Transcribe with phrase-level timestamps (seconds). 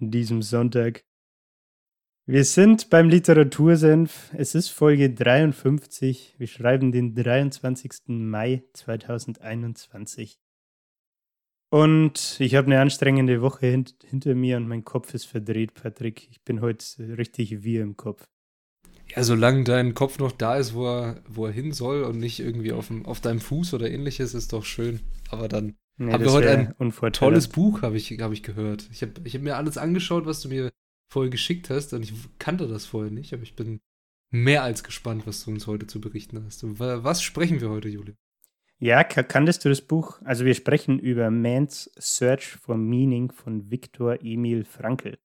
[0.00, 1.04] an diesem Sonntag.
[2.28, 4.32] Wir sind beim Literatursenf.
[4.36, 6.34] Es ist Folge 53.
[6.38, 7.92] Wir schreiben den 23.
[8.08, 10.38] Mai 2021.
[11.70, 16.28] Und ich habe eine anstrengende Woche hint hinter mir und mein Kopf ist verdreht, Patrick.
[16.30, 16.84] Ich bin heute
[17.16, 18.24] richtig wir im Kopf.
[19.14, 22.40] Ja, solange dein Kopf noch da ist, wo er, wo er hin soll und nicht
[22.40, 25.00] irgendwie auf, dem, auf deinem Fuß oder ähnliches, ist doch schön.
[25.30, 28.88] Aber dann Nee, haben wir heute ein tolles Buch, habe ich, hab ich gehört.
[28.92, 30.70] Ich habe ich hab mir alles angeschaut, was du mir
[31.08, 33.80] vorher geschickt hast und ich kannte das vorher nicht, aber ich bin
[34.30, 36.62] mehr als gespannt, was du uns heute zu berichten hast.
[36.64, 38.14] Was sprechen wir heute, Juli?
[38.78, 40.20] Ja, kanntest du das Buch?
[40.24, 45.18] Also wir sprechen über Man's Search for Meaning von Viktor Emil Frankl.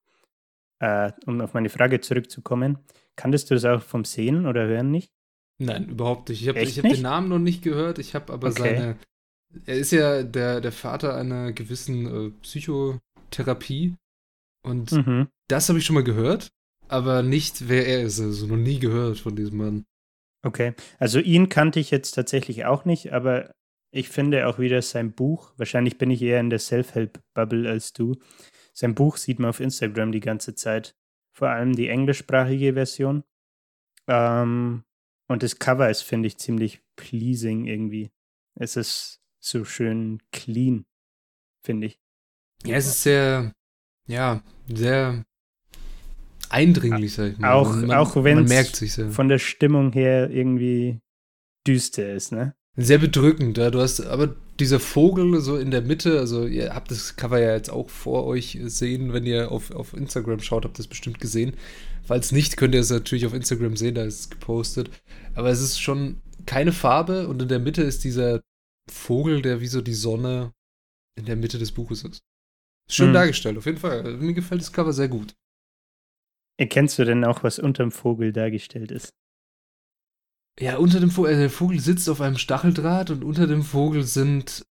[0.79, 2.79] Äh, um auf meine Frage zurückzukommen,
[3.17, 5.11] kanntest du das auch vom Sehen oder Hören nicht?
[5.57, 6.41] Nein, überhaupt nicht.
[6.41, 8.61] Ich habe hab den Namen noch nicht gehört, ich habe aber okay.
[8.61, 8.97] seine
[9.65, 13.95] er ist ja der, der Vater einer gewissen äh, Psychotherapie.
[14.63, 15.27] Und mhm.
[15.47, 16.51] das habe ich schon mal gehört,
[16.87, 18.19] aber nicht, wer er ist.
[18.19, 19.85] Also noch nie gehört von diesem Mann.
[20.43, 23.53] Okay, also ihn kannte ich jetzt tatsächlich auch nicht, aber
[23.93, 28.15] ich finde auch wieder sein Buch, wahrscheinlich bin ich eher in der Self-Help-Bubble als du.
[28.73, 30.95] Sein Buch sieht man auf Instagram die ganze Zeit.
[31.33, 33.23] Vor allem die englischsprachige Version.
[34.07, 34.83] Ähm,
[35.27, 38.11] und das Cover ist, finde ich, ziemlich pleasing irgendwie.
[38.55, 40.85] Es ist so schön clean,
[41.63, 41.99] finde ich.
[42.63, 43.51] Ja, es ist sehr,
[44.07, 45.25] ja, sehr
[46.49, 47.53] eindringlich, sag ich mal.
[47.53, 50.99] Auch, man, auch wenn es von der Stimmung her irgendwie
[51.67, 52.55] düster ist, ne?
[52.77, 53.69] Sehr bedrückend, ja.
[53.69, 57.53] Du hast aber dieser Vogel so in der Mitte, also ihr habt das Cover ja
[57.53, 61.19] jetzt auch vor euch sehen, wenn ihr auf, auf Instagram schaut, habt ihr es bestimmt
[61.19, 61.53] gesehen.
[62.03, 64.89] Falls nicht, könnt ihr es natürlich auf Instagram sehen, da ist es gepostet.
[65.33, 68.41] Aber es ist schon keine Farbe und in der Mitte ist dieser
[68.91, 70.53] Vogel, der wie so die Sonne
[71.17, 72.21] in der Mitte des Buches ist.
[72.89, 73.13] Schön hm.
[73.13, 74.17] dargestellt, auf jeden Fall.
[74.17, 75.33] Mir gefällt das Cover sehr gut.
[76.57, 79.13] Erkennst du denn auch, was unter dem Vogel dargestellt ist?
[80.59, 84.03] Ja, unter dem Vogel, äh, der Vogel sitzt auf einem Stacheldraht und unter dem Vogel
[84.03, 84.65] sind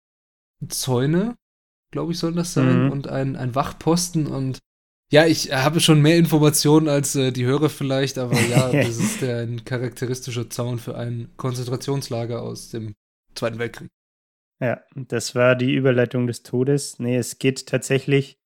[0.67, 1.37] Zäune,
[1.91, 2.91] glaube ich, sollen das sein, mhm.
[2.91, 4.59] und ein, ein Wachposten und
[5.09, 9.21] ja, ich habe schon mehr Informationen als äh, die Hörer vielleicht, aber ja, das ist
[9.21, 12.93] der, ein charakteristischer Zaun für ein Konzentrationslager aus dem
[13.35, 13.89] Zweiten Weltkrieg.
[14.59, 16.99] Ja, das war die Überleitung des Todes.
[16.99, 18.39] Nee, es geht tatsächlich,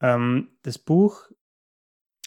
[0.00, 1.28] ähm, das Buch,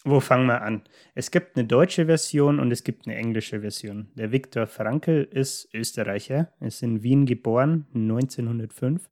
[0.04, 0.84] wo fangen wir an?
[1.16, 4.12] Es gibt eine deutsche Version und es gibt eine englische Version.
[4.16, 9.10] Der Viktor Frankl ist Österreicher, ist in Wien geboren, 1905.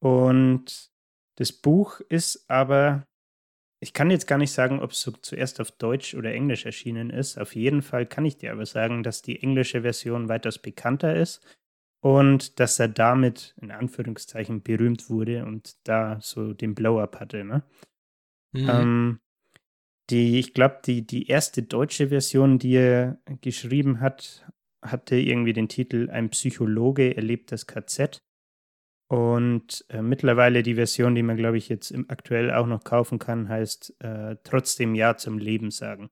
[0.00, 0.90] Und
[1.36, 3.06] das Buch ist aber,
[3.80, 7.10] ich kann jetzt gar nicht sagen, ob es so zuerst auf Deutsch oder Englisch erschienen
[7.10, 7.38] ist.
[7.38, 11.40] Auf jeden Fall kann ich dir aber sagen, dass die englische Version weitaus bekannter ist
[12.00, 17.44] und dass er damit in Anführungszeichen berühmt wurde und da so den Blow-up hatte.
[17.44, 17.62] Ne?
[18.52, 18.68] Mhm.
[18.68, 19.20] Ähm,
[20.10, 24.46] die, ich glaube, die, die erste deutsche Version, die er geschrieben hat,
[24.82, 28.22] hatte irgendwie den Titel Ein Psychologe erlebt das KZ.
[29.10, 33.18] Und äh, mittlerweile die Version, die man, glaube ich, jetzt im, aktuell auch noch kaufen
[33.18, 36.10] kann, heißt äh, Trotzdem Ja zum Leben sagen.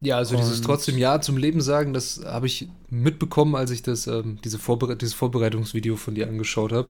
[0.00, 3.82] Ja, also und dieses trotzdem Ja zum Leben sagen, das habe ich mitbekommen, als ich
[3.82, 6.88] das, ähm, diese Vorbere dieses Vorbereitungsvideo von dir angeschaut habe.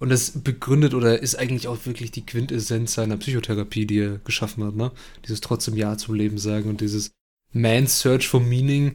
[0.00, 4.64] Und das begründet oder ist eigentlich auch wirklich die Quintessenz seiner Psychotherapie, die er geschaffen
[4.64, 4.92] hat, ne?
[5.26, 7.12] Dieses trotzdem Ja zum Leben sagen und dieses
[7.52, 8.94] Man's Search for Meaning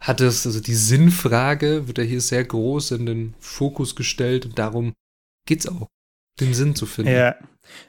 [0.00, 4.58] hat es, also die Sinnfrage wird ja hier sehr groß in den Fokus gestellt und
[4.58, 4.92] darum
[5.46, 5.88] geht's auch
[6.40, 7.12] den Sinn zu finden.
[7.12, 7.36] Ja,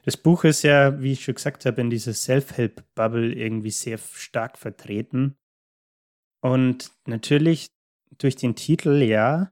[0.03, 4.57] das Buch ist ja, wie ich schon gesagt habe, in dieser Self-Help-Bubble irgendwie sehr stark
[4.57, 5.38] vertreten.
[6.41, 7.67] Und natürlich
[8.17, 9.51] durch den Titel, ja.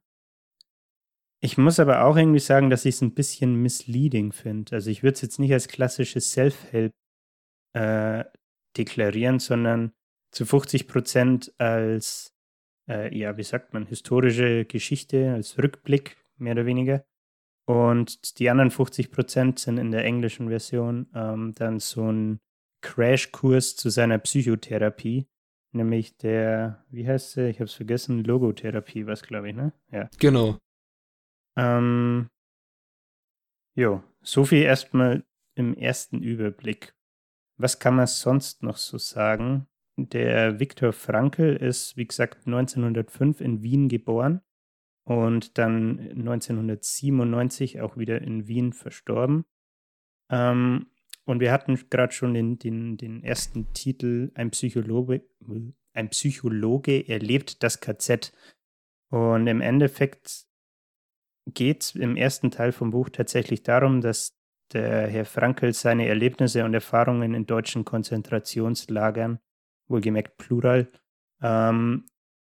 [1.41, 4.75] Ich muss aber auch irgendwie sagen, dass ich es ein bisschen misleading finde.
[4.75, 6.93] Also ich würde es jetzt nicht als klassisches Self-Help
[7.73, 8.23] äh,
[8.77, 9.93] deklarieren, sondern
[10.31, 12.33] zu 50 Prozent als,
[12.89, 17.05] äh, ja, wie sagt man, historische Geschichte, als Rückblick, mehr oder weniger.
[17.65, 22.39] Und die anderen 50 Prozent sind in der englischen Version ähm, dann so ein
[22.81, 25.27] Crashkurs zu seiner Psychotherapie,
[25.71, 27.49] nämlich der, wie heißt sie?
[27.49, 29.73] Ich habe es vergessen, Logotherapie, was glaube ich, ne?
[29.91, 30.09] Ja.
[30.19, 30.59] Genau.
[31.57, 32.29] Ähm,
[33.75, 35.23] jo, so viel erstmal
[35.55, 36.93] im ersten Überblick.
[37.57, 39.67] Was kann man sonst noch so sagen?
[39.97, 44.41] Der Viktor Frankl ist, wie gesagt, 1905 in Wien geboren
[45.05, 49.45] und dann 1997 auch wieder in Wien verstorben.
[50.29, 50.87] Ähm,
[51.25, 55.23] und wir hatten gerade schon den, den, den ersten Titel, ein Psychologe,
[55.93, 58.33] ein Psychologe erlebt das KZ.
[59.09, 60.45] Und im Endeffekt
[61.47, 64.37] geht es im ersten Teil vom Buch tatsächlich darum, dass
[64.73, 69.39] der Herr Frankel seine Erlebnisse und Erfahrungen in deutschen Konzentrationslagern,
[69.87, 70.91] wohlgemerkt Plural,
[71.41, 72.05] ähm,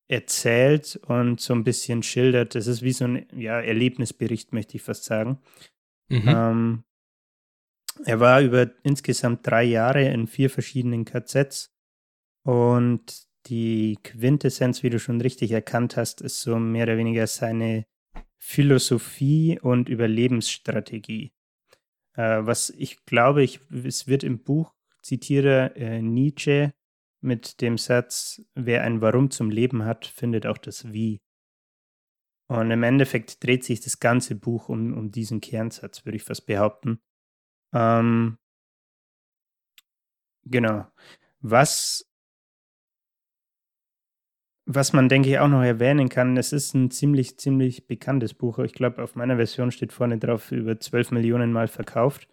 [0.08, 2.54] erzählt und so ein bisschen schildert.
[2.54, 5.38] Das ist wie so ein ja, Erlebnisbericht, möchte ich fast sagen.
[6.08, 6.24] Mhm.
[6.26, 6.84] Ähm,
[8.04, 11.70] er war über insgesamt drei Jahre in vier verschiedenen KZs
[12.44, 17.86] und die Quintessenz, wie du schon richtig erkannt hast, ist so mehr oder weniger seine
[18.38, 21.32] Philosophie und Überlebensstrategie.
[22.14, 26.72] Äh, was ich glaube, ich, es wird im Buch, zitiere äh, Nietzsche
[27.20, 31.20] mit dem Satz, wer ein Warum zum Leben hat, findet auch das Wie.
[32.50, 36.46] Und im Endeffekt dreht sich das ganze Buch um, um diesen Kernsatz, würde ich fast
[36.46, 37.00] behaupten.
[37.74, 38.38] Ähm,
[40.44, 40.86] genau.
[41.40, 42.08] Was
[44.70, 48.58] was man, denke ich, auch noch erwähnen kann, es ist ein ziemlich, ziemlich bekanntes Buch.
[48.58, 52.28] Ich glaube, auf meiner Version steht vorne drauf, über 12 Millionen Mal verkauft.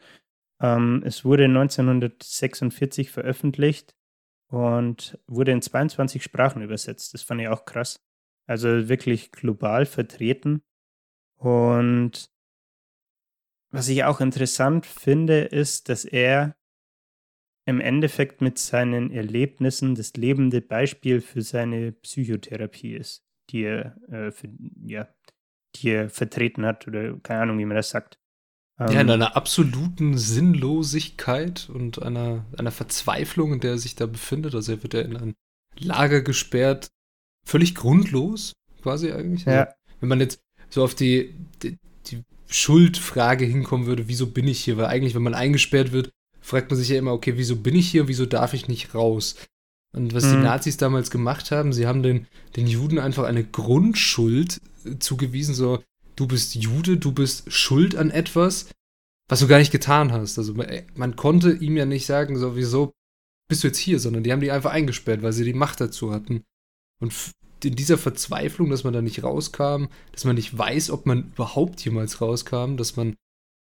[0.61, 3.95] Ähm, es wurde 1946 veröffentlicht
[4.47, 7.13] und wurde in 22 Sprachen übersetzt.
[7.13, 7.99] Das fand ich auch krass.
[8.47, 10.61] Also wirklich global vertreten.
[11.37, 12.29] Und
[13.71, 16.55] was ich auch interessant finde, ist, dass er
[17.65, 24.31] im Endeffekt mit seinen Erlebnissen das lebende Beispiel für seine Psychotherapie ist, die er, äh,
[24.31, 24.49] für,
[24.83, 25.07] ja,
[25.75, 28.19] die er vertreten hat oder keine Ahnung, wie man das sagt.
[28.79, 34.05] Ähm, ja, in einer absoluten Sinnlosigkeit und einer, einer Verzweiflung, in der er sich da
[34.05, 34.53] befindet.
[34.53, 35.33] Also er wird ja in ein
[35.77, 36.89] Lager gesperrt,
[37.45, 39.47] völlig grundlos, quasi eigentlich.
[39.47, 39.75] Also, ja.
[39.99, 40.39] wenn man jetzt
[40.69, 41.77] so auf die, die,
[42.07, 44.77] die Schuldfrage hinkommen würde, wieso bin ich hier?
[44.77, 46.11] Weil eigentlich, wenn man eingesperrt wird,
[46.41, 49.35] fragt man sich ja immer, okay, wieso bin ich hier, wieso darf ich nicht raus?
[49.93, 50.31] Und was mhm.
[50.31, 54.59] die Nazis damals gemacht haben, sie haben den, den Juden einfach eine Grundschuld
[54.99, 55.81] zugewiesen, so,
[56.15, 58.69] du bist Jude, du bist schuld an etwas,
[59.27, 60.37] was du gar nicht getan hast.
[60.37, 62.93] Also man, man konnte ihm ja nicht sagen, so, wieso
[63.47, 66.11] bist du jetzt hier, sondern die haben die einfach eingesperrt, weil sie die Macht dazu
[66.11, 66.43] hatten.
[66.99, 67.13] Und
[67.63, 71.83] in dieser Verzweiflung, dass man da nicht rauskam, dass man nicht weiß, ob man überhaupt
[71.83, 73.15] jemals rauskam, dass man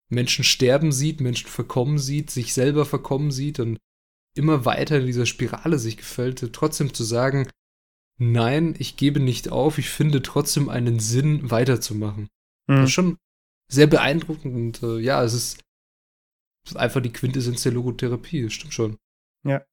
[0.09, 3.77] Menschen sterben sieht, Menschen verkommen sieht, sich selber verkommen sieht und
[4.35, 7.47] immer weiter in dieser Spirale sich gefällt, trotzdem zu sagen,
[8.17, 12.27] nein, ich gebe nicht auf, ich finde trotzdem einen Sinn, weiterzumachen.
[12.71, 12.75] Mhm.
[12.77, 13.17] Das ist schon
[13.69, 15.61] sehr beeindruckend und äh, ja, es ist,
[16.65, 18.97] es ist einfach die Quintessenz der Logotherapie, stimmt schon.
[19.43, 19.63] Ja.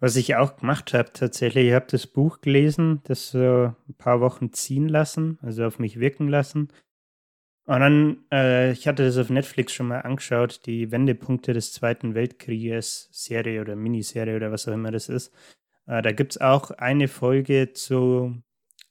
[0.00, 4.20] Was ich auch gemacht habe, tatsächlich, ich habe das Buch gelesen, das so ein paar
[4.20, 6.68] Wochen ziehen lassen, also auf mich wirken lassen.
[7.66, 12.14] Und dann, äh, ich hatte das auf Netflix schon mal angeschaut, die Wendepunkte des Zweiten
[12.14, 15.32] Weltkrieges, Serie oder Miniserie oder was auch immer das ist.
[15.86, 18.42] Äh, da gibt es auch eine Folge zu,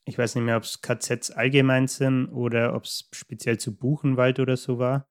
[0.04, 4.40] ich weiß nicht mehr, ob es KZs allgemein sind oder ob es speziell zu Buchenwald
[4.40, 5.08] oder so war,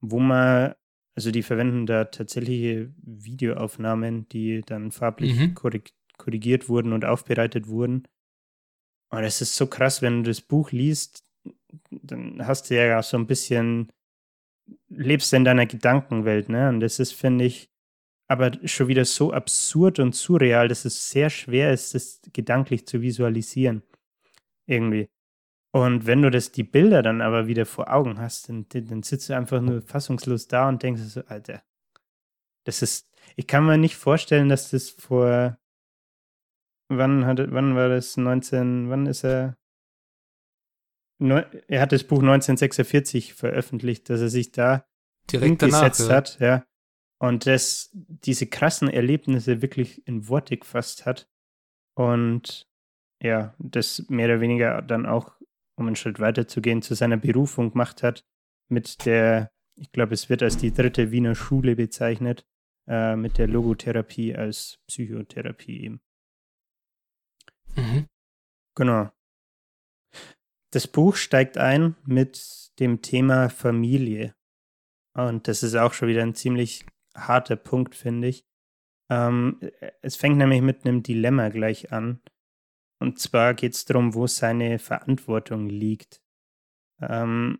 [0.00, 0.74] wo man,
[1.14, 5.54] also die verwenden da tatsächliche Videoaufnahmen, die dann farblich mhm.
[5.54, 8.08] korrigiert wurden und aufbereitet wurden.
[9.10, 11.24] Und es ist so krass, wenn du das Buch liest,
[11.90, 13.92] dann hast du ja so ein bisschen,
[14.88, 16.68] lebst in deiner Gedankenwelt, ne?
[16.68, 17.70] Und das ist, finde ich,
[18.28, 23.02] aber schon wieder so absurd und surreal, dass es sehr schwer ist, das gedanklich zu
[23.02, 23.82] visualisieren.
[24.66, 25.10] Irgendwie.
[25.74, 29.28] Und wenn du das, die Bilder dann aber wieder vor Augen hast, dann, dann sitzt
[29.28, 31.62] du einfach nur fassungslos da und denkst so, Alter,
[32.64, 35.58] das ist, ich kann mir nicht vorstellen, dass das vor,
[36.88, 39.56] wann hat, wann war das, 19, wann ist er,
[41.18, 44.84] er hat das Buch 1946 veröffentlicht, dass er sich da
[45.30, 46.14] direkt gesetzt ja.
[46.14, 46.66] hat, ja.
[47.18, 51.30] Und das, diese krassen Erlebnisse wirklich in Worte gefasst hat.
[51.94, 52.68] Und
[53.22, 55.36] ja, das mehr oder weniger dann auch,
[55.76, 58.24] um einen Schritt weiter zu gehen, zu seiner Berufung gemacht hat,
[58.68, 62.44] mit der, ich glaube, es wird als die dritte Wiener Schule bezeichnet,
[62.88, 66.00] äh, mit der Logotherapie als Psychotherapie eben.
[67.76, 68.06] Mhm.
[68.74, 69.10] Genau.
[70.72, 74.34] Das Buch steigt ein mit dem Thema Familie.
[75.14, 78.46] Und das ist auch schon wieder ein ziemlich harter Punkt, finde ich.
[79.10, 79.60] Ähm,
[80.00, 82.22] es fängt nämlich mit einem Dilemma gleich an.
[83.02, 86.22] Und zwar geht es darum, wo seine Verantwortung liegt.
[87.00, 87.58] Ähm,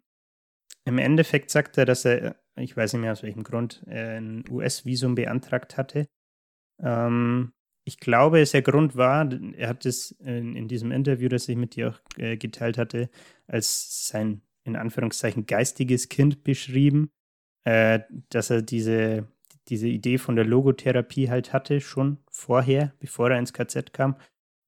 [0.84, 5.14] Im Endeffekt sagt er, dass er, ich weiß nicht mehr aus welchem Grund, ein US-Visum
[5.14, 6.08] beantragt hatte
[6.82, 7.52] Ähm,
[7.84, 11.56] ich glaube, es der Grund war, er hat es in, in, diesem Interview, das ich
[11.56, 13.10] mit dir auch äh, geteilt hatte,
[13.46, 17.10] als sein in Anführungszeichen geistiges Kind beschrieben,
[17.64, 19.26] äh, dass er diese,
[19.68, 24.16] diese Idee von der Logotherapie halt hatte, schon vorher, bevor er ins KZ kam.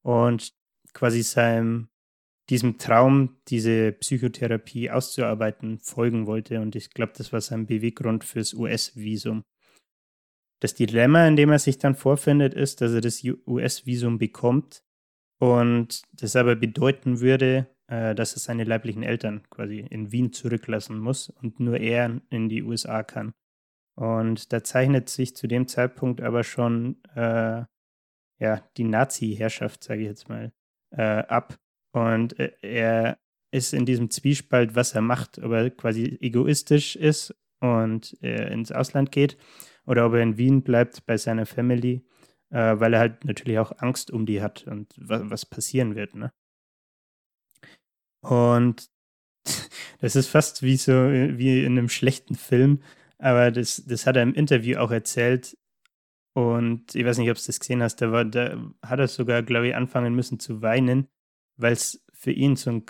[0.02, 0.52] Und
[0.94, 1.88] quasi seinem,
[2.48, 6.60] diesem Traum, diese Psychotherapie auszuarbeiten, folgen wollte.
[6.60, 9.42] Und ich glaube, das war sein Beweggrund fürs US-Visum.
[10.60, 14.82] Das Dilemma, in dem er sich dann vorfindet, ist, dass er das US-Visum bekommt
[15.38, 20.98] und das aber bedeuten würde, äh, dass er seine leiblichen Eltern quasi in Wien zurücklassen
[20.98, 23.34] muss und nur er in die USA kann.
[23.96, 27.64] Und da zeichnet sich zu dem Zeitpunkt aber schon äh,
[28.40, 30.52] ja, die Nazi-Herrschaft, sage ich jetzt mal,
[30.96, 31.58] äh, ab.
[31.92, 33.18] Und äh, er
[33.50, 38.72] ist in diesem Zwiespalt, was er macht, ob er quasi egoistisch ist und äh, ins
[38.72, 39.36] Ausland geht
[39.86, 42.04] oder ob er in Wien bleibt bei seiner Family,
[42.50, 46.14] äh, weil er halt natürlich auch Angst um die hat und was, was passieren wird.
[46.14, 46.32] Ne?
[48.22, 48.90] Und
[50.00, 52.82] das ist fast wie so wie in einem schlechten Film,
[53.18, 55.56] aber das, das hat er im Interview auch erzählt.
[56.34, 59.42] Und ich weiß nicht, ob du das gesehen hast, da, war, da hat er sogar,
[59.42, 61.08] glaube ich, anfangen müssen zu weinen,
[61.56, 62.84] weil es für ihn so ein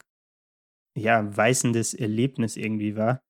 [0.96, 3.20] ja, weißendes Erlebnis irgendwie war,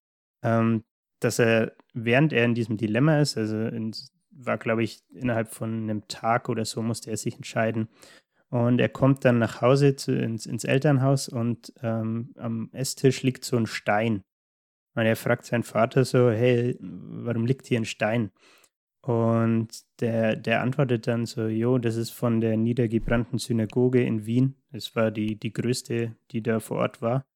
[0.42, 0.84] ähm,
[1.20, 3.92] dass er, während er in diesem Dilemma ist, also in,
[4.30, 7.88] war, glaube ich, innerhalb von einem Tag oder so, musste er sich entscheiden,
[8.54, 13.44] und er kommt dann nach Hause zu, ins, ins, Elternhaus und ähm, am Esstisch liegt
[13.44, 14.22] so ein Stein.
[14.94, 18.30] Und er fragt seinen Vater so, hey, warum liegt hier ein Stein?
[19.04, 19.68] Und
[20.00, 24.56] der, der antwortet dann so, jo, das ist von der niedergebrannten Synagoge in Wien.
[24.72, 27.26] Das war die, die größte, die da vor Ort war.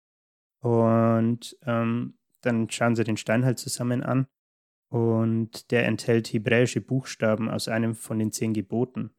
[0.60, 4.26] Und ähm, dann schauen sie den Stein halt zusammen an.
[4.90, 9.10] Und der enthält hebräische Buchstaben aus einem von den zehn Geboten.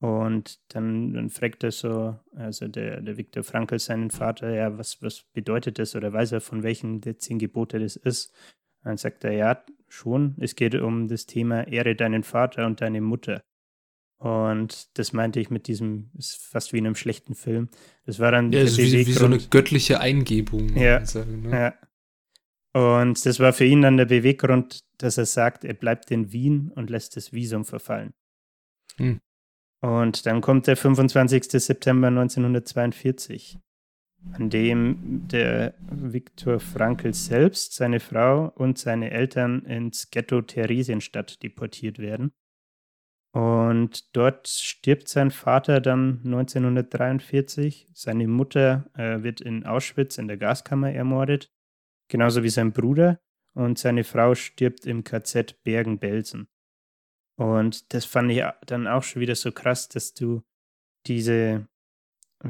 [0.00, 5.00] Und dann, dann fragt er so, also der, der Viktor Frankl seinen Vater, ja, was,
[5.02, 8.34] was bedeutet das oder weiß er, von welchen der zehn Gebote das ist?
[8.82, 13.00] Dann sagt er, ja, schon, es geht um das Thema Ehre deinen Vater und deine
[13.00, 13.42] Mutter.
[14.18, 17.68] Und das meinte ich mit diesem, ist fast wie in einem schlechten Film.
[18.06, 20.74] Das war dann ja, also wie, wie, so eine göttliche Eingebung.
[20.76, 21.50] Ja, sagen, ne?
[21.50, 21.74] ja.
[22.98, 26.70] Und das war für ihn dann der Beweggrund, dass er sagt, er bleibt in Wien
[26.74, 28.12] und lässt das Visum verfallen.
[28.96, 29.20] Hm.
[29.80, 31.44] Und dann kommt der 25.
[31.44, 33.58] September 1942,
[34.32, 41.98] an dem der Viktor Frankl selbst, seine Frau und seine Eltern ins Ghetto Theresienstadt deportiert
[41.98, 42.32] werden.
[43.32, 47.88] Und dort stirbt sein Vater dann 1943.
[47.92, 51.52] Seine Mutter äh, wird in Auschwitz in der Gaskammer ermordet,
[52.08, 53.20] genauso wie sein Bruder.
[53.52, 56.48] Und seine Frau stirbt im KZ Bergen-Belsen.
[57.38, 60.42] Und das fand ich dann auch schon wieder so krass, dass du
[61.06, 61.68] diese,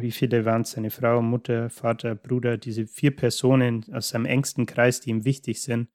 [0.01, 4.67] wie viele waren es, seine Frau, Mutter, Vater, Bruder, diese vier Personen aus seinem engsten
[4.67, 5.89] Kreis, die ihm wichtig sind,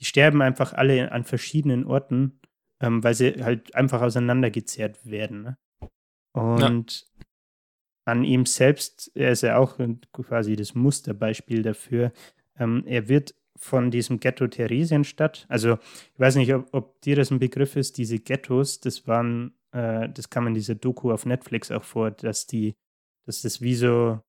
[0.00, 2.40] die sterben einfach alle an verschiedenen Orten,
[2.80, 5.42] ähm, weil sie halt einfach auseinandergezerrt werden.
[5.42, 5.58] Ne?
[6.32, 7.24] Und ja.
[8.06, 9.78] an ihm selbst, er ist ja auch
[10.12, 12.12] quasi das Musterbeispiel dafür.
[12.58, 15.46] Ähm, er wird von diesem Ghetto Theresienstadt.
[15.48, 15.78] Also
[16.12, 20.08] ich weiß nicht, ob, ob, dir das ein Begriff ist, diese Ghettos, das waren, äh,
[20.08, 22.74] das kam in dieser Doku auf Netflix auch vor, dass die,
[23.26, 24.20] dass das wie so,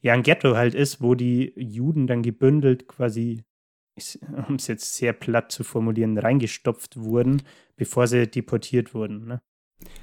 [0.00, 3.44] ja, ein Ghetto halt ist, wo die Juden dann gebündelt quasi,
[4.48, 7.42] um es jetzt sehr platt zu formulieren, reingestopft wurden,
[7.76, 9.26] bevor sie deportiert wurden.
[9.26, 9.42] Ne?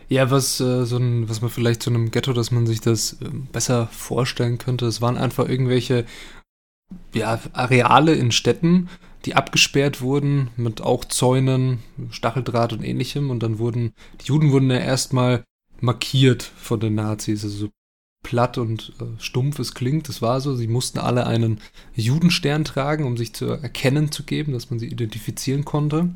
[0.10, 3.14] Ja, was, äh, so ein, was man vielleicht zu einem Ghetto, dass man sich das
[3.22, 6.06] äh, besser vorstellen könnte, es waren einfach irgendwelche
[7.14, 8.90] ja, Areale in Städten,
[9.26, 11.80] die abgesperrt wurden mit auch Zäunen,
[12.10, 13.30] Stacheldraht und ähnlichem.
[13.30, 15.44] Und dann wurden, die Juden wurden ja erstmal
[15.80, 17.44] markiert von den Nazis.
[17.44, 17.70] Also so
[18.24, 20.56] platt und äh, stumpf es klingt, das war so.
[20.56, 21.60] Sie mussten alle einen
[21.96, 26.13] Judenstern tragen, um sich zu erkennen zu geben, dass man sie identifizieren konnte.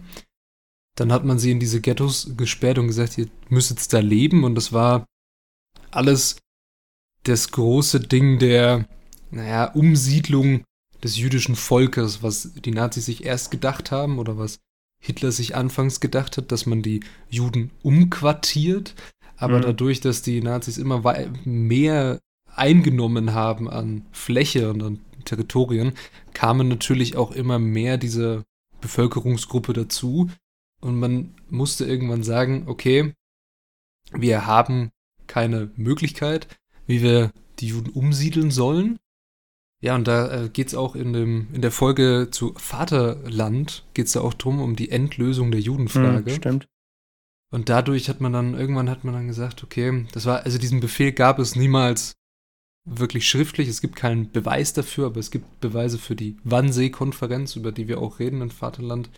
[0.95, 4.43] Dann hat man sie in diese Ghettos gesperrt und gesagt, ihr müsst jetzt da leben.
[4.43, 5.05] Und das war
[5.91, 6.38] alles
[7.24, 8.88] das große Ding der
[9.31, 10.63] naja, Umsiedlung
[11.03, 14.59] des jüdischen Volkes, was die Nazis sich erst gedacht haben oder was
[15.00, 18.95] Hitler sich anfangs gedacht hat, dass man die Juden umquartiert.
[19.37, 19.63] Aber mhm.
[19.63, 21.03] dadurch, dass die Nazis immer
[21.43, 22.19] mehr
[22.55, 25.93] eingenommen haben an Fläche und an Territorien,
[26.33, 28.45] kamen natürlich auch immer mehr diese
[28.81, 30.29] Bevölkerungsgruppe dazu.
[30.81, 33.13] Und man musste irgendwann sagen, okay,
[34.11, 34.91] wir haben
[35.27, 36.47] keine Möglichkeit,
[36.85, 38.99] wie wir die Juden umsiedeln sollen.
[39.81, 44.07] Ja, und da äh, geht es auch in, dem, in der Folge zu Vaterland, geht
[44.07, 46.31] es da auch drum, um die Endlösung der Judenfrage.
[46.31, 46.67] Mhm, stimmt.
[47.55, 50.81] Und dadurch hat man dann, irgendwann hat man dann gesagt, okay, das war, also diesen
[50.81, 52.17] Befehl gab es niemals
[52.83, 53.69] wirklich schriftlich.
[53.69, 58.01] Es gibt keinen Beweis dafür, aber es gibt Beweise für die Wannsee-Konferenz, über die wir
[58.01, 59.09] auch reden in Vaterland.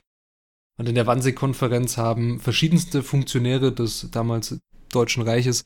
[0.78, 4.60] Und in der Wannsee-Konferenz haben verschiedenste Funktionäre des damals
[4.92, 5.66] Deutschen Reiches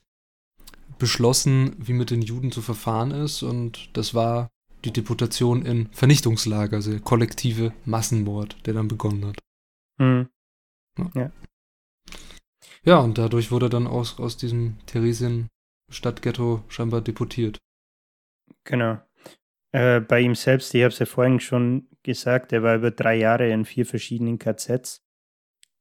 [0.97, 3.43] beschlossen, wie mit den Juden zu verfahren ist.
[3.43, 4.47] Und das war
[4.85, 9.39] die Deputation in Vernichtungslager, also der kollektive Massenmord, der dann begonnen hat.
[9.97, 10.29] Mhm.
[10.97, 11.11] Ja.
[11.15, 11.31] ja.
[12.99, 17.57] Und dadurch wurde dann aus, aus diesem Theresien-Stadtghetto scheinbar deportiert.
[18.63, 18.99] Genau.
[19.71, 23.15] Äh, bei ihm selbst, ich habe es ja vorhin schon gesagt, er war über drei
[23.15, 25.01] Jahre in vier verschiedenen KZs.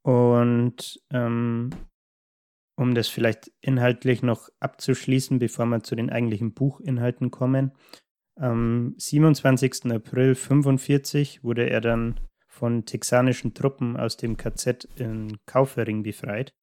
[0.02, 1.70] Und ähm,
[2.76, 7.72] um das vielleicht inhaltlich noch abzuschließen, bevor wir zu den eigentlichen Buchinhalten kommen.
[8.36, 9.86] Am 27.
[9.92, 16.54] April 1945 wurde er dann von texanischen Truppen aus dem KZ in Kaufering befreit.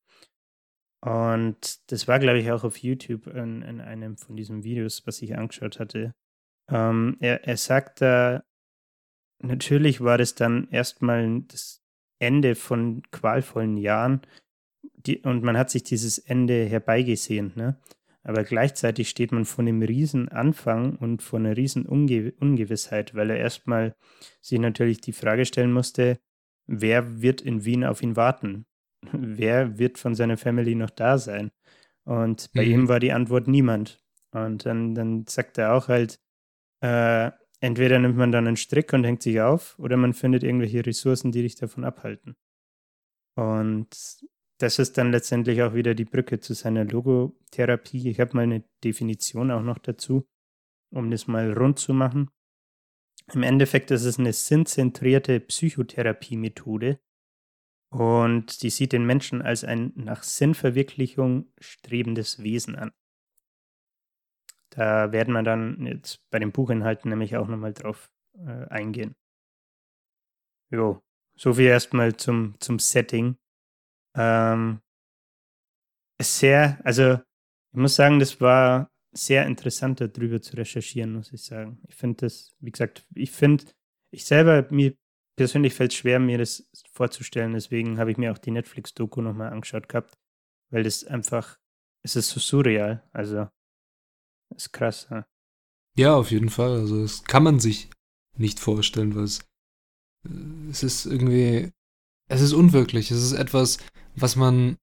[1.01, 5.22] Und das war, glaube ich, auch auf YouTube in, in einem von diesen Videos, was
[5.22, 6.13] ich angeschaut hatte.
[6.70, 8.44] Ähm, er, er sagt da,
[9.39, 11.84] natürlich war das dann erstmal das
[12.20, 14.22] Ende von qualvollen Jahren
[15.06, 17.54] die, und man hat sich dieses Ende herbeigesehen.
[17.56, 17.80] Ne?
[18.24, 23.30] Aber gleichzeitig steht man vor einem riesen Anfang und vor einer riesen Unge Ungewissheit, weil
[23.30, 23.96] er erstmal
[24.42, 26.20] sich natürlich die Frage stellen musste,
[26.68, 28.66] wer wird in Wien auf ihn warten?
[29.11, 31.51] Wer wird von seiner Family noch da sein?
[32.03, 32.71] Und bei mhm.
[32.71, 34.01] ihm war die Antwort niemand.
[34.31, 36.19] Und dann, dann sagt er auch halt,
[36.81, 40.85] äh, entweder nimmt man dann einen Strick und hängt sich auf, oder man findet irgendwelche
[40.85, 42.35] Ressourcen, die dich davon abhalten.
[43.35, 43.89] Und
[44.59, 48.09] das ist dann letztendlich auch wieder die Brücke zu seiner Logotherapie.
[48.09, 50.27] Ich habe mal eine Definition auch noch dazu,
[50.91, 52.29] um das mal rund zu machen.
[53.33, 56.99] Im Endeffekt ist es eine sinnzentrierte Psychotherapie-Methode,
[57.89, 62.92] und die sieht den Menschen als ein nach Sinnverwirklichung strebendes Wesen an.
[64.70, 69.16] Da werden wir dann jetzt bei den Buchinhalten nämlich auch nochmal drauf äh, eingehen.
[70.70, 71.01] Jo,
[71.35, 73.38] so viel erstmal zum, zum Setting.
[74.16, 74.81] Ähm,
[76.22, 81.81] sehr, also ich muss sagen, das war sehr interessant, darüber zu recherchieren, muss ich sagen.
[81.88, 83.66] Ich finde das, wie gesagt, ich finde,
[84.11, 84.96] ich selber, mir
[85.37, 87.53] persönlich fällt es schwer, mir das vorzustellen.
[87.53, 90.17] Deswegen habe ich mir auch die Netflix-Doku nochmal angeschaut gehabt,
[90.69, 91.57] weil das einfach,
[92.03, 93.07] es ist so surreal.
[93.13, 93.47] Also,
[94.55, 95.07] ist krass.
[95.09, 95.25] Ja.
[95.95, 96.71] ja, auf jeden Fall.
[96.71, 97.89] Also, das kann man sich
[98.35, 99.39] nicht vorstellen, weil es,
[100.25, 101.71] äh, es ist irgendwie,
[102.27, 103.11] es ist unwirklich.
[103.11, 103.77] Es ist etwas,
[104.15, 104.77] was man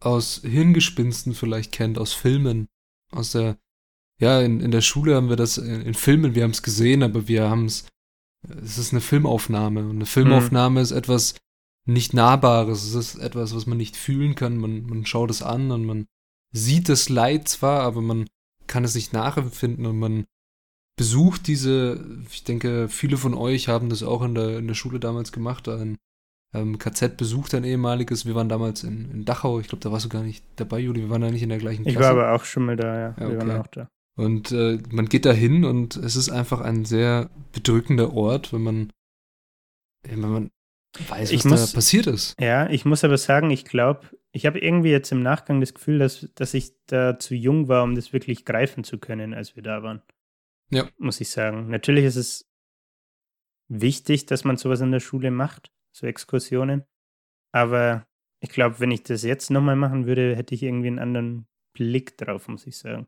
[0.00, 2.68] aus Hirngespinsten vielleicht kennt, aus Filmen,
[3.10, 3.58] aus der,
[4.20, 7.02] ja, in, in der Schule haben wir das, in, in Filmen, wir haben es gesehen,
[7.02, 7.88] aber wir haben es
[8.62, 9.80] es ist eine Filmaufnahme.
[9.80, 10.82] Und eine Filmaufnahme mhm.
[10.82, 11.34] ist etwas
[11.86, 12.84] nicht Nahbares.
[12.84, 14.56] Es ist etwas, was man nicht fühlen kann.
[14.56, 16.06] Man, man schaut es an und man
[16.52, 18.26] sieht das Leid zwar, aber man
[18.66, 20.24] kann es nicht nachempfinden und man
[20.96, 24.98] besucht diese, ich denke, viele von euch haben das auch in der, in der Schule
[24.98, 25.98] damals gemacht, ein
[26.54, 28.24] ähm, KZ besucht, ein ehemaliges.
[28.24, 31.02] Wir waren damals in, in Dachau, ich glaube, da warst du gar nicht dabei, Juli,
[31.02, 31.98] wir waren da nicht in der gleichen Klasse.
[31.98, 33.14] Ich war aber auch schon mal da, ja.
[33.20, 33.88] ja wir waren auch da.
[34.16, 38.62] Und äh, man geht da hin und es ist einfach ein sehr bedrückender Ort, wenn
[38.62, 38.92] man,
[40.02, 40.50] wenn man
[41.08, 42.34] weiß, was ich muss, da passiert ist.
[42.40, 45.98] Ja, ich muss aber sagen, ich glaube, ich habe irgendwie jetzt im Nachgang das Gefühl,
[45.98, 49.62] dass, dass ich da zu jung war, um das wirklich greifen zu können, als wir
[49.62, 50.02] da waren.
[50.70, 50.88] Ja.
[50.98, 51.68] Muss ich sagen.
[51.68, 52.50] Natürlich ist es
[53.68, 56.84] wichtig, dass man sowas in der Schule macht, so Exkursionen.
[57.52, 58.06] Aber
[58.40, 62.16] ich glaube, wenn ich das jetzt nochmal machen würde, hätte ich irgendwie einen anderen Blick
[62.16, 63.06] drauf, muss ich sagen.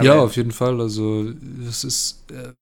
[0.00, 0.80] Aber ja, auf jeden Fall.
[0.80, 1.32] Also,
[1.68, 2.54] es ist, äh,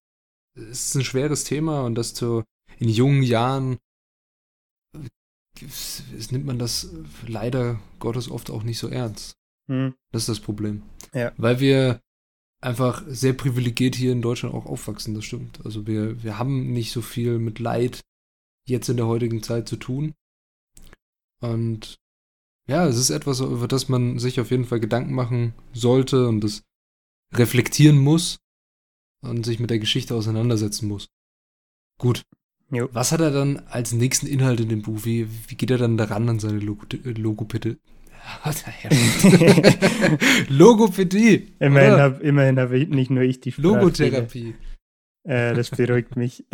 [0.54, 2.44] es ist ein schweres Thema und das zu,
[2.78, 3.78] in jungen Jahren
[5.62, 6.90] es, es nimmt man das
[7.26, 9.36] leider Gottes oft auch nicht so ernst.
[9.68, 9.94] Hm.
[10.12, 10.82] Das ist das Problem.
[11.12, 11.32] Ja.
[11.36, 12.00] Weil wir
[12.60, 15.64] einfach sehr privilegiert hier in Deutschland auch aufwachsen, das stimmt.
[15.64, 18.00] Also wir, wir haben nicht so viel mit Leid
[18.66, 20.14] jetzt in der heutigen Zeit zu tun.
[21.40, 21.98] Und
[22.66, 26.40] ja, es ist etwas, über das man sich auf jeden Fall Gedanken machen sollte und
[26.40, 26.62] das
[27.32, 28.38] reflektieren muss
[29.20, 31.08] und sich mit der Geschichte auseinandersetzen muss.
[31.98, 32.22] Gut.
[32.70, 32.88] Jo.
[32.92, 35.04] Was hat er dann als nächsten Inhalt in dem Buch?
[35.04, 37.78] Wie, wie geht er dann daran an seine Log Logopädie?
[40.48, 41.54] Logopädie.
[41.60, 43.68] Immerhin habe immerhin hab nicht nur ich die Sprache.
[43.68, 44.54] Logotherapie.
[45.24, 46.44] Äh, das beruhigt mich.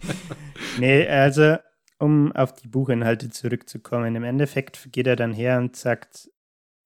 [0.78, 1.56] nee, also,
[1.98, 4.16] um auf die Buchinhalte zurückzukommen.
[4.16, 6.30] Im Endeffekt geht er dann her und sagt,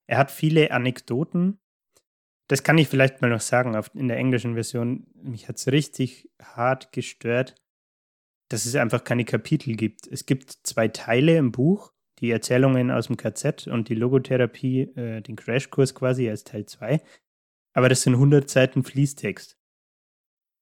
[0.06, 1.58] er hat viele Anekdoten
[2.52, 5.68] das kann ich vielleicht mal noch sagen, auf, in der englischen Version, mich hat es
[5.68, 7.54] richtig hart gestört,
[8.50, 10.06] dass es einfach keine Kapitel gibt.
[10.06, 15.22] Es gibt zwei Teile im Buch, die Erzählungen aus dem KZ und die Logotherapie, äh,
[15.22, 17.00] den Crashkurs quasi als Teil 2.
[17.72, 19.56] Aber das sind 100 Seiten Fließtext.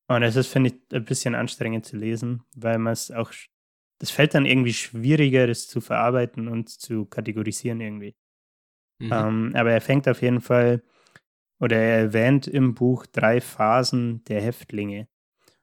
[0.06, 3.32] Und das ist, finde ich, ein bisschen anstrengend zu lesen, weil man es auch,
[3.98, 8.14] das fällt dann irgendwie schwieriger, das zu verarbeiten und zu kategorisieren irgendwie.
[9.00, 9.12] Mhm.
[9.12, 10.84] Ähm, aber er fängt auf jeden Fall,
[11.60, 15.08] oder er erwähnt im Buch drei Phasen der Häftlinge.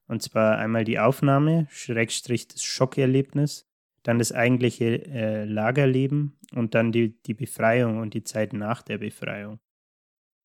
[0.08, 3.68] Und zwar einmal die Aufnahme, Schrägstrich das Schockerlebnis,
[4.04, 9.00] dann das eigentliche äh, Lagerleben und dann die, die Befreiung und die Zeit nach der
[9.00, 9.60] Befreiung.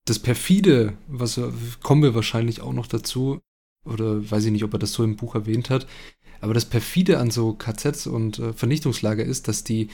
[0.05, 1.39] das perfide, was
[1.81, 3.39] kommen wir wahrscheinlich auch noch dazu,
[3.85, 5.87] oder weiß ich nicht, ob er das so im Buch erwähnt hat,
[6.41, 9.89] aber das perfide an so KZs und äh, Vernichtungslager ist, dass die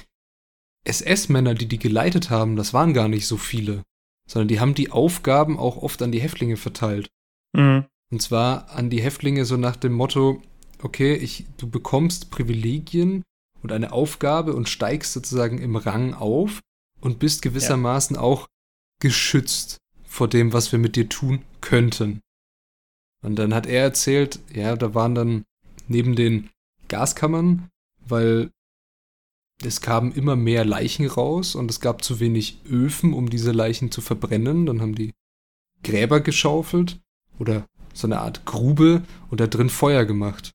[0.86, 3.84] SS-Männer, die die geleitet haben, das waren gar nicht so viele,
[4.28, 7.10] sondern die haben die Aufgaben auch oft an die Häftlinge verteilt.
[7.54, 7.86] Mhm.
[8.16, 10.42] Und zwar an die Häftlinge so nach dem Motto,
[10.82, 13.24] okay, ich, du bekommst Privilegien
[13.62, 16.62] und eine Aufgabe und steigst sozusagen im Rang auf
[17.02, 18.22] und bist gewissermaßen ja.
[18.22, 18.48] auch
[19.02, 22.22] geschützt vor dem, was wir mit dir tun könnten.
[23.22, 25.44] Und dann hat er erzählt, ja, da waren dann
[25.90, 26.50] neben den
[26.88, 27.68] Gaskammern,
[28.08, 28.50] weil
[29.62, 33.92] es kamen immer mehr Leichen raus und es gab zu wenig Öfen, um diese Leichen
[33.92, 34.68] zu verbrennen.
[34.68, 35.12] Dann haben die
[35.84, 37.02] Gräber geschaufelt
[37.40, 37.66] oder
[37.96, 40.52] so eine Art Grube und da drin Feuer gemacht.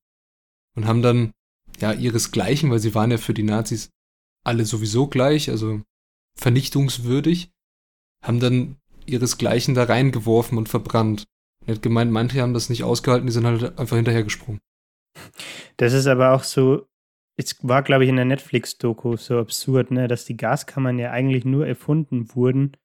[0.77, 1.33] Und haben dann
[1.81, 3.91] ja ihresgleichen, weil sie waren ja für die Nazis
[4.45, 5.83] alle sowieso gleich, also
[6.37, 7.51] vernichtungswürdig,
[8.23, 8.77] haben dann
[9.07, 11.25] ihresgleichen da reingeworfen und verbrannt.
[11.67, 14.61] Er hat gemeint, manche haben das nicht ausgehalten, die sind halt einfach hinterhergesprungen.
[15.77, 16.87] Das ist aber auch so,
[17.37, 21.45] es war, glaube ich, in der Netflix-Doku so absurd, ne, dass die Gaskammern ja eigentlich
[21.45, 22.77] nur erfunden wurden,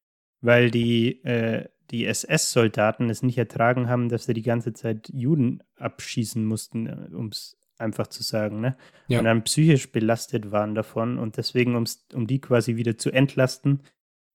[0.42, 5.62] weil die, äh, die SS-Soldaten es nicht ertragen haben, dass sie die ganze Zeit Juden
[5.78, 8.78] abschießen mussten, äh, um es einfach zu sagen, ne?
[9.08, 9.20] Ja.
[9.20, 13.84] Und dann psychisch belastet waren davon und deswegen, um's, um die quasi wieder zu entlasten,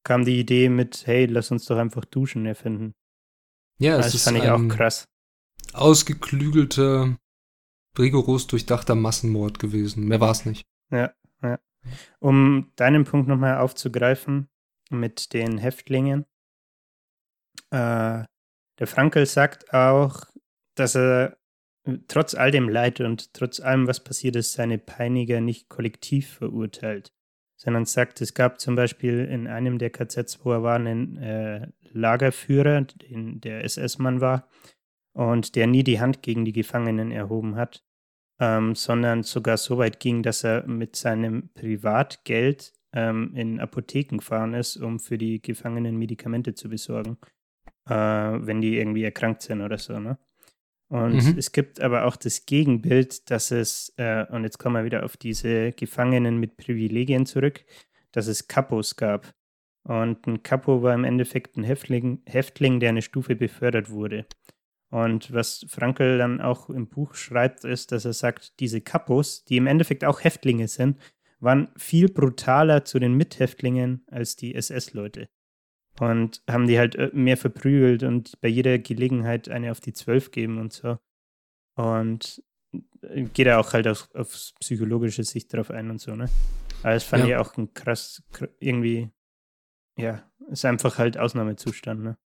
[0.04, 2.94] kam die Idee mit, hey, lass uns doch einfach duschen erfinden.
[3.78, 5.08] Ja, das, das fand ich auch krass.
[5.72, 7.16] Ausgeklügelter,
[7.98, 10.06] rigoros durchdachter Massenmord gewesen.
[10.06, 10.66] Mehr war es nicht.
[10.90, 11.58] Ja, ja.
[12.18, 14.48] Um deinen Punkt nochmal aufzugreifen
[14.90, 16.26] mit den Häftlingen.
[17.70, 18.24] Äh,
[18.78, 20.24] der Frankel sagt auch,
[20.74, 21.36] dass er
[22.08, 27.12] trotz all dem Leid und trotz allem, was passiert ist, seine Peiniger nicht kollektiv verurteilt,
[27.56, 31.68] sondern sagt, es gab zum Beispiel in einem der KZs, wo er war, einen äh,
[31.92, 34.48] Lagerführer, den der SS-Mann war,
[35.12, 37.84] und der nie die Hand gegen die Gefangenen erhoben hat,
[38.38, 44.54] ähm, sondern sogar so weit ging, dass er mit seinem Privatgeld ähm, in Apotheken gefahren
[44.54, 47.18] ist, um für die Gefangenen Medikamente zu besorgen,
[47.90, 49.98] äh, wenn die irgendwie erkrankt sind oder so.
[49.98, 50.18] Ne?
[50.88, 51.38] Und mhm.
[51.38, 55.16] es gibt aber auch das Gegenbild, dass es, äh, und jetzt kommen wir wieder auf
[55.16, 57.64] diese Gefangenen mit Privilegien zurück,
[58.12, 59.32] dass es Kapos gab.
[59.82, 64.26] Und ein Kapo war im Endeffekt ein Häftling, Häftling, der eine Stufe befördert wurde.
[64.90, 69.56] Und was Frankel dann auch im Buch schreibt, ist, dass er sagt, diese Kapos, die
[69.56, 70.98] im Endeffekt auch Häftlinge sind,
[71.38, 75.28] waren viel brutaler zu den Mithäftlingen als die SS-Leute.
[76.00, 80.30] Und haben die halt äh, mehr verprügelt und bei jeder Gelegenheit eine auf die Zwölf
[80.30, 80.98] geben und so.
[81.76, 82.42] Und
[83.02, 86.30] äh, geht er auch halt auf, auf psychologische Sicht drauf ein und so, ne?
[86.82, 87.28] Aber das fand ja.
[87.28, 88.22] ich auch ein krass,
[88.60, 89.10] irgendwie,
[89.98, 92.16] ja, ist einfach halt Ausnahmezustand, ne?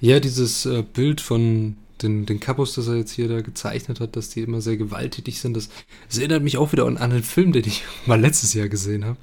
[0.00, 4.16] Ja, dieses äh, Bild von den, den Kapos, das er jetzt hier da gezeichnet hat,
[4.16, 5.68] dass die immer sehr gewalttätig sind, das,
[6.08, 9.04] das erinnert mich auch wieder an, an einen Film, den ich mal letztes Jahr gesehen
[9.04, 9.18] habe.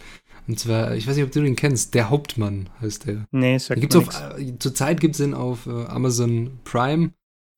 [0.49, 3.27] Und zwar, ich weiß nicht, ob du den kennst, Der Hauptmann heißt der.
[3.29, 7.12] Nee, sagt gibt's auf, äh, Zurzeit gibt es ihn auf äh, Amazon Prime.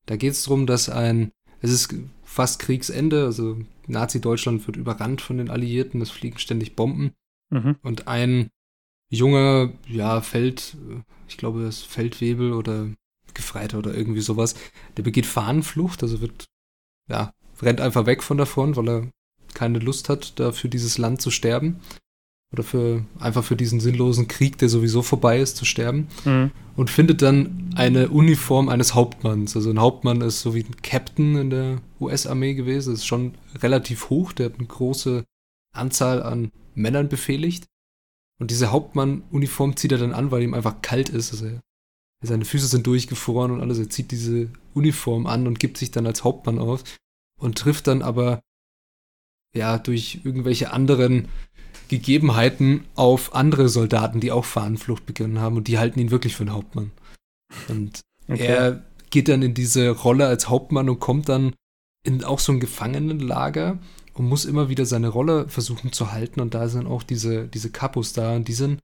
[0.07, 5.37] Da geht es darum, dass ein, es ist fast Kriegsende, also Nazi-Deutschland wird überrannt von
[5.37, 7.13] den Alliierten, es fliegen ständig Bomben.
[7.49, 7.77] Mhm.
[7.81, 8.49] Und ein
[9.09, 10.75] junger, ja, Feld,
[11.29, 12.89] ich glaube, es ist Feldwebel oder
[13.33, 14.55] Gefreiter oder irgendwie sowas,
[14.97, 16.43] der begeht Fahnenflucht, also wird,
[17.07, 19.07] ja, rennt einfach weg von der Front, weil er
[19.53, 21.79] keine Lust hat, da für dieses Land zu sterben
[22.53, 26.07] oder für einfach für diesen sinnlosen Krieg, der sowieso vorbei ist, zu sterben.
[26.25, 26.51] Mhm.
[26.75, 29.55] Und findet dann eine Uniform eines Hauptmanns.
[29.55, 34.09] Also ein Hauptmann ist so wie ein Captain in der US-Armee gewesen, ist schon relativ
[34.09, 35.23] hoch, der hat eine große
[35.73, 37.65] Anzahl an Männern befehligt.
[38.39, 41.31] Und diese Hauptmann-Uniform zieht er dann an, weil ihm einfach kalt ist.
[41.31, 41.59] Also
[42.23, 43.79] seine Füße sind durchgefroren und alles.
[43.79, 46.83] Er zieht diese Uniform an und gibt sich dann als Hauptmann auf
[47.39, 48.41] und trifft dann aber
[49.53, 51.27] ja durch irgendwelche anderen
[51.91, 56.43] Gegebenheiten auf andere Soldaten, die auch Fahnenflucht begonnen haben und die halten ihn wirklich für
[56.43, 56.91] einen Hauptmann.
[57.67, 57.99] Und
[58.29, 58.45] okay.
[58.45, 61.53] er geht dann in diese Rolle als Hauptmann und kommt dann
[62.03, 63.77] in auch so ein Gefangenenlager
[64.13, 67.71] und muss immer wieder seine Rolle versuchen zu halten und da sind auch diese, diese
[67.71, 68.79] Kapos da und die sind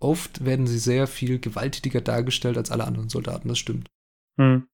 [0.00, 3.88] oft werden sie sehr viel gewalttätiger dargestellt als alle anderen Soldaten, das stimmt.
[4.40, 4.66] Hm.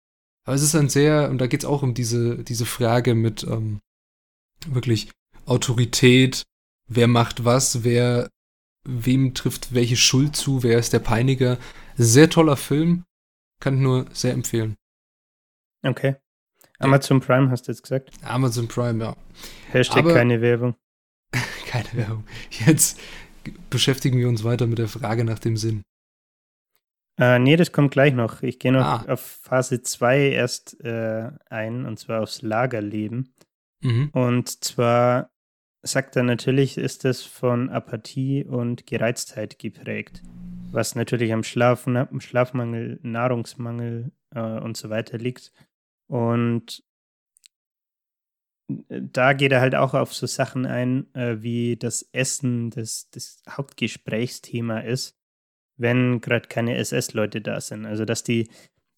[0.47, 3.43] Aber es ist ein sehr, und da geht es auch um diese, diese Frage mit
[3.43, 3.81] ähm,
[4.67, 5.11] wirklich
[5.45, 6.45] Autorität
[6.87, 8.31] wer macht was, wer
[8.85, 11.59] wem trifft welche Schuld zu, wer ist der Peiniger.
[11.97, 13.05] Sehr toller Film,
[13.61, 14.77] kann ich nur sehr empfehlen.
[15.83, 16.17] Okay.
[16.79, 18.11] Amazon Prime hast du jetzt gesagt?
[18.23, 19.17] Amazon Prime, ja.
[19.71, 20.77] Hashtag Aber, keine Werbung.
[21.67, 22.25] keine Werbung.
[22.51, 23.01] Jetzt
[23.71, 25.83] beschäftigen wir uns weiter mit der Frage nach dem Sinn.
[27.19, 28.43] Äh, nee, das kommt gleich noch.
[28.43, 29.05] Ich gehe noch ah.
[29.09, 33.35] auf Phase 2 erst äh, ein, und zwar aufs Lagerleben.
[33.81, 34.11] Mhm.
[34.13, 35.31] Und zwar
[35.87, 40.23] sagt er natürlich, ist es von Apathie und Gereiztheit geprägt,
[40.71, 45.53] was natürlich am Schlafen, am Schlafmangel, Nahrungsmangel äh, und so weiter liegt.
[46.09, 46.85] Und
[48.69, 53.09] äh, da geht er halt auch auf so Sachen ein, äh, wie das Essen das,
[53.11, 55.19] das Hauptgesprächsthema ist,
[55.77, 57.87] wenn gerade keine SS-Leute da sind.
[57.87, 58.49] Also, dass die,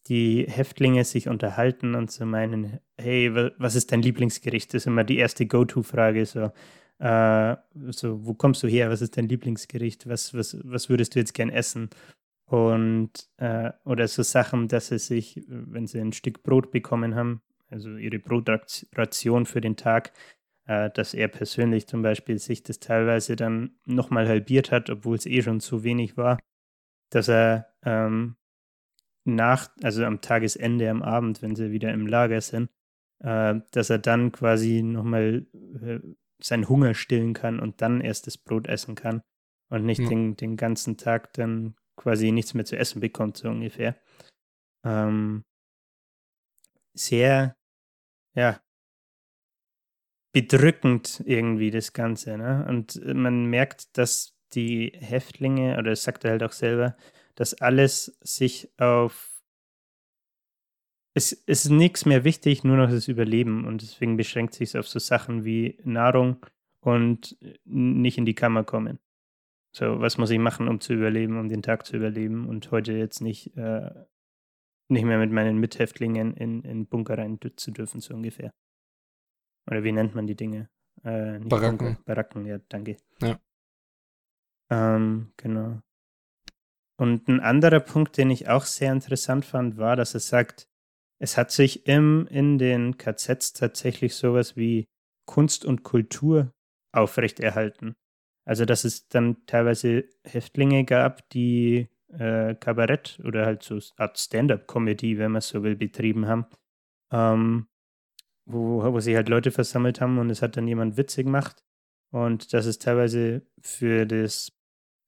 [0.08, 4.72] die Häftlinge sich unterhalten und so meinen, hey, was ist dein Lieblingsgericht?
[4.72, 6.24] Das ist immer die erste Go-To-Frage.
[6.24, 6.50] So,
[6.98, 7.56] äh,
[7.90, 8.90] so, wo kommst du her?
[8.90, 10.08] Was ist dein Lieblingsgericht?
[10.08, 11.90] Was, was, was würdest du jetzt gern essen?
[12.46, 17.42] Und, äh, oder so Sachen, dass sie sich, wenn sie ein Stück Brot bekommen haben,
[17.68, 20.12] also ihre Brotration für den Tag,
[20.66, 25.26] äh, dass er persönlich zum Beispiel sich das teilweise dann nochmal halbiert hat, obwohl es
[25.26, 26.38] eh schon zu wenig war,
[27.10, 28.36] dass er ähm,
[29.24, 32.70] nach, also am Tagesende, am Abend, wenn sie wieder im Lager sind,
[33.20, 35.46] äh, dass er dann quasi nochmal
[35.82, 36.00] äh,
[36.40, 39.22] seinen Hunger stillen kann und dann erst das Brot essen kann
[39.70, 40.08] und nicht ja.
[40.08, 43.96] den, den ganzen Tag dann quasi nichts mehr zu essen bekommt, so ungefähr.
[44.84, 45.44] Ähm,
[46.94, 47.56] sehr,
[48.34, 48.60] ja,
[50.32, 52.38] bedrückend irgendwie das Ganze.
[52.38, 52.64] Ne?
[52.68, 56.96] Und man merkt, dass die Häftlinge, oder das sagt er halt auch selber,
[57.38, 59.44] dass alles sich auf
[61.14, 63.64] es ist nichts mehr wichtig, nur noch das Überleben.
[63.64, 66.44] Und deswegen beschränkt sich es auf so Sachen wie Nahrung
[66.80, 68.98] und nicht in die Kammer kommen.
[69.72, 72.92] So, was muss ich machen, um zu überleben, um den Tag zu überleben und heute
[72.92, 73.90] jetzt nicht, äh,
[74.88, 78.52] nicht mehr mit meinen Mithäftlingen in, in Bunker rein zu dürfen, so ungefähr.
[79.70, 80.70] Oder wie nennt man die Dinge?
[81.02, 81.78] Äh, Baracken.
[81.78, 82.96] Bunker, Baracken, ja, danke.
[83.20, 83.38] Ja.
[84.70, 85.82] Ähm, genau.
[86.98, 90.68] Und ein anderer Punkt, den ich auch sehr interessant fand, war, dass er sagt,
[91.20, 94.88] es hat sich im, in den KZs tatsächlich sowas wie
[95.26, 96.52] Kunst und Kultur
[96.92, 97.94] aufrechterhalten.
[98.44, 105.18] Also, dass es dann teilweise Häftlinge gab, die äh, Kabarett oder halt so Art Stand-up-Comedy,
[105.18, 106.46] wenn man so will, betrieben haben,
[107.12, 107.68] ähm,
[108.46, 111.62] wo, wo sich halt Leute versammelt haben und es hat dann jemand Witze gemacht.
[112.10, 114.57] Und dass es teilweise für das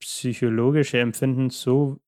[0.00, 2.00] psychologische Empfinden so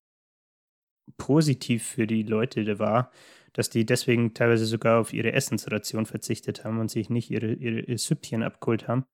[1.16, 3.10] positiv für die Leute war,
[3.52, 7.80] dass die deswegen teilweise sogar auf ihre Essensration verzichtet haben und sich nicht ihre, ihre,
[7.80, 9.04] ihre Süppchen abgeholt haben.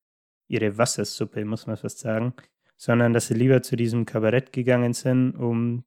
[0.48, 2.34] Ihre Wassersuppe, muss man fast sagen.
[2.76, 5.84] Sondern dass sie lieber zu diesem Kabarett gegangen sind, um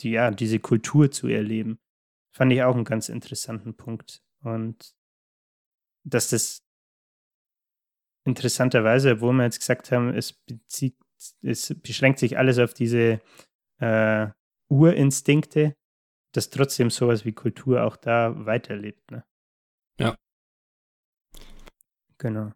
[0.00, 1.78] die, ja, diese Kultur zu erleben.
[2.32, 4.22] Fand ich auch einen ganz interessanten Punkt.
[4.42, 4.94] Und
[6.04, 6.62] dass das
[8.24, 10.96] interessanterweise, obwohl wir jetzt gesagt haben, es, bezieht,
[11.42, 13.20] es beschränkt sich alles auf diese
[13.78, 14.28] äh,
[14.68, 15.76] Urinstinkte,
[16.32, 19.10] dass trotzdem sowas wie Kultur auch da weiterlebt.
[19.10, 19.24] Ne?
[19.98, 20.16] Ja.
[22.18, 22.52] Genau.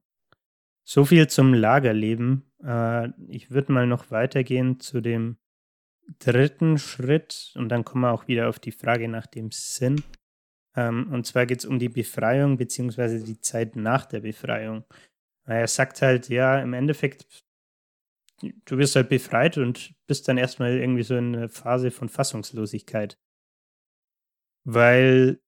[0.85, 2.51] So viel zum Lagerleben.
[2.63, 5.39] Äh, ich würde mal noch weitergehen zu dem
[6.19, 10.03] dritten Schritt und dann kommen wir auch wieder auf die Frage nach dem Sinn.
[10.77, 14.85] Ähm, und zwar geht es um die Befreiung beziehungsweise die Zeit nach der Befreiung.
[15.45, 17.27] Er sagt halt, ja, im Endeffekt,
[18.43, 23.19] du wirst halt befreit und bist dann erstmal irgendwie so in einer Phase von Fassungslosigkeit.
[24.65, 25.41] Weil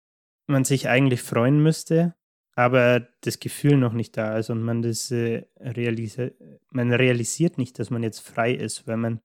[0.47, 2.15] man sich eigentlich freuen müsste,
[2.55, 6.33] aber das Gefühl noch nicht da ist und man das äh, realisi
[6.71, 9.21] man realisiert nicht, dass man jetzt frei ist, weil man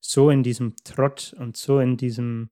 [0.00, 2.50] so in diesem Trott und so in diesem,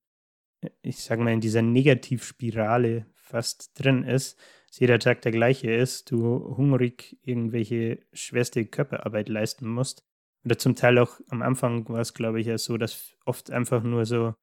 [0.83, 6.11] ich sag mal, in dieser Negativspirale fast drin ist, dass jeder Tag der gleiche ist,
[6.11, 10.05] du hungrig irgendwelche schwerste Körperarbeit leisten musst.
[10.45, 13.83] Oder zum Teil auch am Anfang war es, glaube ich, ja so, dass oft einfach
[13.83, 14.35] nur so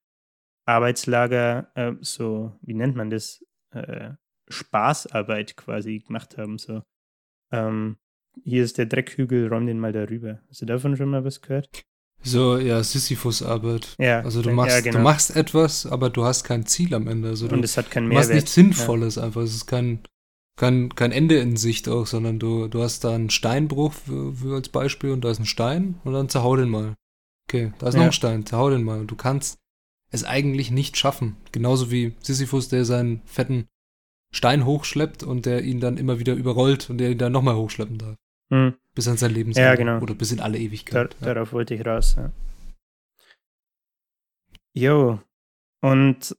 [0.65, 4.11] Arbeitslager, äh, so, wie nennt man das, äh,
[4.49, 6.57] Spaßarbeit quasi gemacht haben.
[6.57, 6.83] So,
[7.51, 7.97] ähm,
[8.43, 10.41] hier ist der Dreckhügel, räum den mal darüber.
[10.49, 11.69] Hast du davon schon mal was gehört?
[12.23, 13.95] So, ja, Sisyphus-Arbeit.
[13.99, 14.97] Ja, also du machst, ja, genau.
[14.97, 17.29] du machst etwas, aber du hast kein Ziel am Ende.
[17.29, 18.25] Also Und es hat keinen Mehrwert.
[18.25, 19.23] Du machst nichts Sinnvolles ja.
[19.23, 19.41] einfach.
[19.41, 20.01] Es ist kein,
[20.57, 24.55] kein, kein Ende in Sicht auch, sondern du, du hast da einen Steinbruch für, für
[24.55, 26.95] als Beispiel und da ist ein Stein und dann zerhau den mal.
[27.47, 28.01] Okay, da ist ja.
[28.01, 28.99] noch ein Stein, zerhau den mal.
[28.99, 29.59] Und du kannst
[30.09, 31.37] es eigentlich nicht schaffen.
[31.51, 33.67] Genauso wie Sisyphus, der seinen fetten
[34.33, 37.97] Stein hochschleppt und der ihn dann immer wieder überrollt und der ihn dann nochmal hochschleppen
[37.97, 38.15] darf.
[38.49, 38.73] Hm.
[38.95, 39.69] Bis an sein Lebensende.
[39.69, 39.99] Ja, genau.
[39.99, 41.15] Oder bis in alle Ewigkeit.
[41.19, 41.33] Da, ja.
[41.33, 42.31] Darauf wollte ich raus, ja.
[44.73, 45.19] Jo.
[45.81, 46.35] Und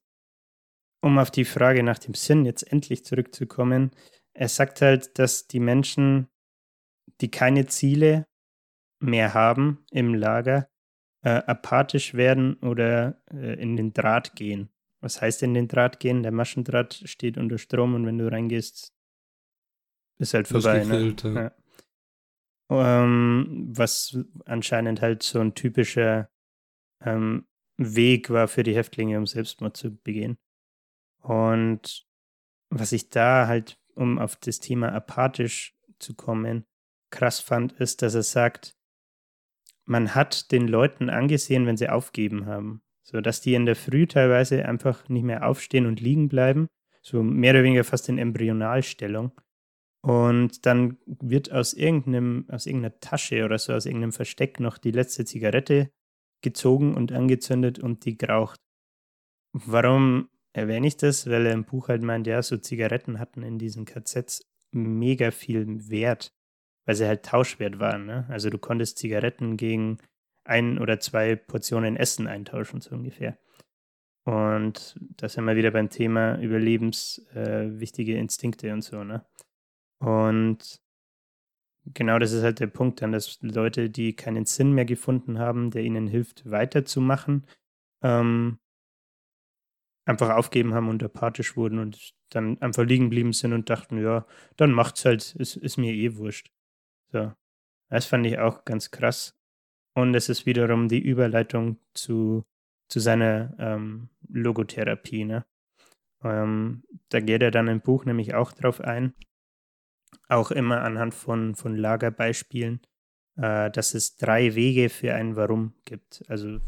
[1.00, 3.90] um auf die Frage nach dem Sinn jetzt endlich zurückzukommen,
[4.34, 6.28] er sagt halt, dass die Menschen,
[7.20, 8.26] die keine Ziele
[9.00, 10.68] mehr haben im Lager,
[11.22, 14.70] äh, apathisch werden oder äh, in den Draht gehen.
[15.00, 16.22] Was heißt in den Draht gehen?
[16.22, 18.92] Der Maschendraht steht unter Strom und wenn du reingehst,
[20.18, 20.84] ist halt vorbei.
[20.84, 21.14] Ne?
[21.22, 21.52] Ja.
[22.70, 26.30] Ähm, was anscheinend halt so ein typischer
[27.04, 30.38] ähm, Weg war für die Häftlinge, um Selbstmord zu begehen.
[31.28, 32.06] Und
[32.70, 36.64] was ich da halt, um auf das Thema apathisch zu kommen,
[37.10, 38.76] krass fand, ist, dass er sagt,
[39.84, 42.80] man hat den Leuten angesehen, wenn sie aufgeben haben.
[43.02, 46.66] So dass die in der Früh teilweise einfach nicht mehr aufstehen und liegen bleiben.
[47.02, 49.32] So mehr oder weniger fast in Embryonalstellung.
[50.02, 54.92] Und dann wird aus irgendeinem, aus irgendeiner Tasche oder so, aus irgendeinem Versteck noch die
[54.92, 55.90] letzte Zigarette
[56.42, 58.60] gezogen und angezündet und die geraucht.
[59.52, 61.28] Warum erwähne ich das?
[61.28, 65.88] Weil er im Buch halt meint, ja, so Zigaretten hatten in diesen KZs mega viel
[65.90, 66.32] Wert,
[66.84, 68.06] weil sie halt Tauschwert waren.
[68.06, 68.26] Ne?
[68.28, 69.98] Also du konntest Zigaretten gegen
[70.44, 73.38] ein oder zwei Portionen Essen eintauschen, so ungefähr.
[74.24, 79.24] Und da sind wir wieder beim Thema überlebenswichtige äh, Instinkte und so, ne?
[80.00, 80.82] Und
[81.94, 85.70] genau das ist halt der Punkt dann, dass Leute, die keinen Sinn mehr gefunden haben,
[85.70, 87.46] der ihnen hilft, weiterzumachen,
[88.02, 88.58] ähm,
[90.08, 94.26] einfach aufgeben haben und apathisch wurden und dann einfach liegen geblieben sind und dachten, ja,
[94.56, 96.50] dann macht's halt, ist, ist mir eh wurscht.
[97.12, 97.32] So.
[97.90, 99.38] Das fand ich auch ganz krass.
[99.94, 102.46] Und es ist wiederum die Überleitung zu,
[102.88, 105.24] zu seiner ähm, Logotherapie.
[105.24, 105.44] Ne?
[106.24, 109.14] Ähm, da geht er dann im Buch nämlich auch drauf ein,
[110.28, 112.80] auch immer anhand von, von Lagerbeispielen,
[113.36, 116.60] äh, dass es drei Wege für ein Warum gibt, also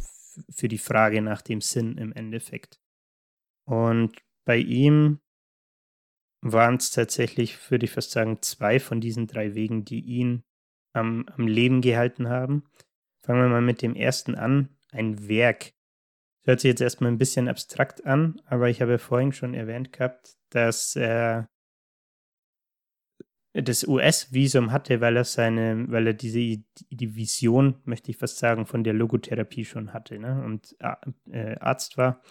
[0.51, 2.80] für die Frage nach dem Sinn im Endeffekt.
[3.67, 5.21] Und bei ihm
[6.43, 10.43] waren es tatsächlich, würde ich fast sagen, zwei von diesen drei Wegen, die ihn
[10.93, 12.65] am, am Leben gehalten haben.
[13.25, 15.73] Fangen wir mal mit dem ersten an, ein Werk.
[16.43, 19.93] Das hört sich jetzt erstmal ein bisschen abstrakt an, aber ich habe vorhin schon erwähnt
[19.93, 21.49] gehabt, dass er
[23.53, 28.65] das US-Visum hatte, weil er seine, weil er diese die Vision, möchte ich fast sagen,
[28.65, 30.43] von der Logotherapie schon hatte ne?
[30.45, 30.77] und
[31.31, 32.23] äh, Arzt war.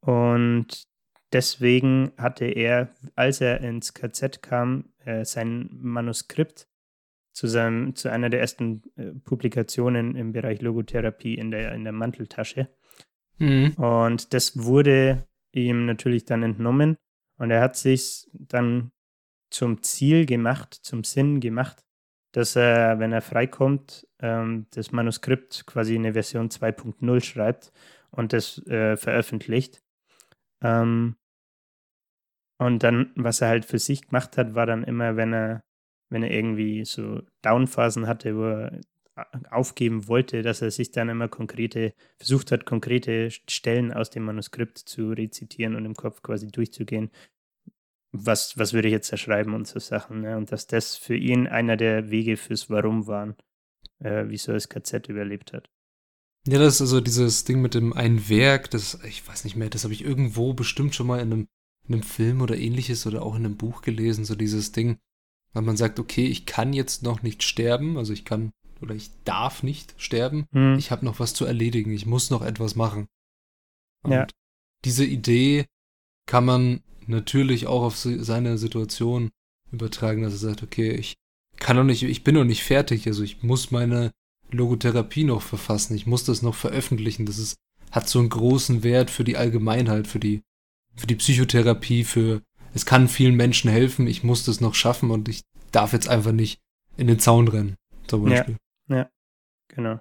[0.00, 0.86] Und
[1.32, 6.68] deswegen hatte er, als er ins KZ kam, äh, sein Manuskript
[7.32, 11.92] zu, seinem, zu einer der ersten äh, Publikationen im Bereich Logotherapie in der, in der
[11.92, 12.68] Manteltasche.
[13.38, 13.74] Mhm.
[13.74, 16.96] Und das wurde ihm natürlich dann entnommen
[17.38, 18.90] Und er hat sich dann
[19.50, 21.84] zum Ziel gemacht, zum Sinn gemacht,
[22.32, 27.72] dass er, wenn er freikommt, ähm, das Manuskript quasi in eine Version 2.0 schreibt
[28.10, 29.82] und das äh, veröffentlicht.
[30.62, 31.16] Ähm,
[32.58, 35.62] und dann, was er halt für sich gemacht hat, war dann immer, wenn er,
[36.10, 38.80] wenn er irgendwie so Downphasen hatte, wo er
[39.50, 44.78] aufgeben wollte, dass er sich dann immer konkrete, versucht hat, konkrete Stellen aus dem Manuskript
[44.78, 47.10] zu rezitieren und im Kopf quasi durchzugehen.
[48.12, 50.22] Was, was würde ich jetzt erschreiben und so Sachen.
[50.22, 50.36] Ne?
[50.36, 53.36] Und dass das für ihn einer der Wege fürs Warum waren,
[53.98, 55.68] äh, wieso er das KZ überlebt hat.
[56.46, 59.70] Ja, das ist also dieses Ding mit dem ein Werk, das, ich weiß nicht mehr,
[59.70, 61.48] das habe ich irgendwo bestimmt schon mal in einem,
[61.86, 64.98] in einem Film oder ähnliches oder auch in einem Buch gelesen, so dieses Ding,
[65.52, 69.10] weil man sagt, okay, ich kann jetzt noch nicht sterben, also ich kann oder ich
[69.24, 70.46] darf nicht sterben.
[70.52, 70.78] Hm.
[70.78, 71.92] Ich habe noch was zu erledigen.
[71.92, 73.08] Ich muss noch etwas machen.
[74.02, 74.26] Und ja.
[74.84, 75.66] diese Idee
[76.26, 79.30] kann man natürlich auch auf seine Situation
[79.72, 81.14] übertragen, dass er sagt, okay, ich
[81.56, 84.12] kann doch nicht, ich bin noch nicht fertig, also ich muss meine
[84.50, 87.56] Logotherapie noch verfassen, ich muss das noch veröffentlichen, das ist,
[87.90, 90.42] hat so einen großen Wert für die Allgemeinheit, für die,
[90.94, 92.42] für die Psychotherapie, für,
[92.74, 95.42] es kann vielen Menschen helfen, ich muss das noch schaffen und ich
[95.72, 96.60] darf jetzt einfach nicht
[96.96, 97.76] in den Zaun rennen,
[98.06, 98.56] zum Beispiel.
[98.88, 98.96] Ja.
[98.96, 99.10] Ja,
[99.68, 100.00] genau.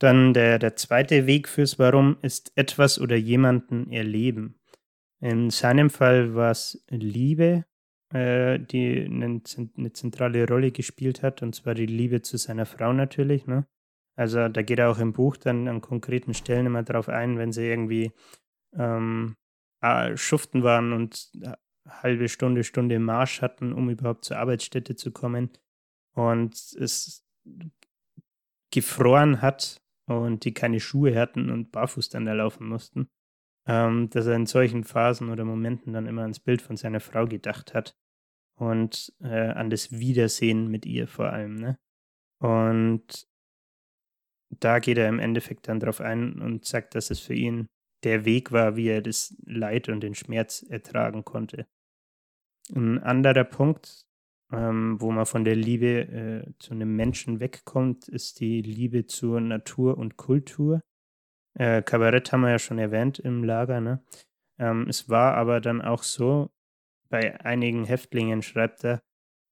[0.00, 4.58] Dann der, der zweite Weg fürs Warum ist etwas oder jemanden erleben.
[5.20, 7.64] In seinem Fall war es Liebe,
[8.14, 13.48] äh, die eine, zentrale Rolle gespielt hat, und zwar die Liebe zu seiner Frau natürlich.
[13.48, 13.66] Ne?
[14.16, 17.50] Also da geht er auch im Buch dann an konkreten Stellen immer drauf ein, wenn
[17.50, 18.12] sie irgendwie
[18.76, 19.34] ähm,
[20.14, 21.32] schuften waren und
[21.88, 25.50] halbe Stunde, Stunde Marsch hatten, um überhaupt zur Arbeitsstätte zu kommen.
[26.14, 27.26] Und es
[28.70, 33.08] gefroren hat und die keine Schuhe hatten und barfuß dann da laufen mussten,
[33.66, 37.26] ähm, dass er in solchen Phasen oder Momenten dann immer ans Bild von seiner Frau
[37.26, 37.96] gedacht hat
[38.56, 41.56] und äh, an das Wiedersehen mit ihr vor allem.
[41.56, 41.78] Ne?
[42.38, 43.26] Und
[44.50, 47.66] da geht er im Endeffekt dann drauf ein und sagt, dass es für ihn
[48.04, 51.66] der Weg war, wie er das Leid und den Schmerz ertragen konnte.
[52.74, 54.06] Ein anderer Punkt,
[54.52, 59.40] ähm, wo man von der Liebe äh, zu einem Menschen wegkommt, ist die Liebe zur
[59.40, 60.80] Natur und Kultur.
[61.58, 63.80] Äh, Kabarett haben wir ja schon erwähnt im Lager.
[63.80, 64.04] Ne?
[64.58, 66.50] Ähm, es war aber dann auch so,
[67.08, 69.02] bei einigen Häftlingen schreibt er,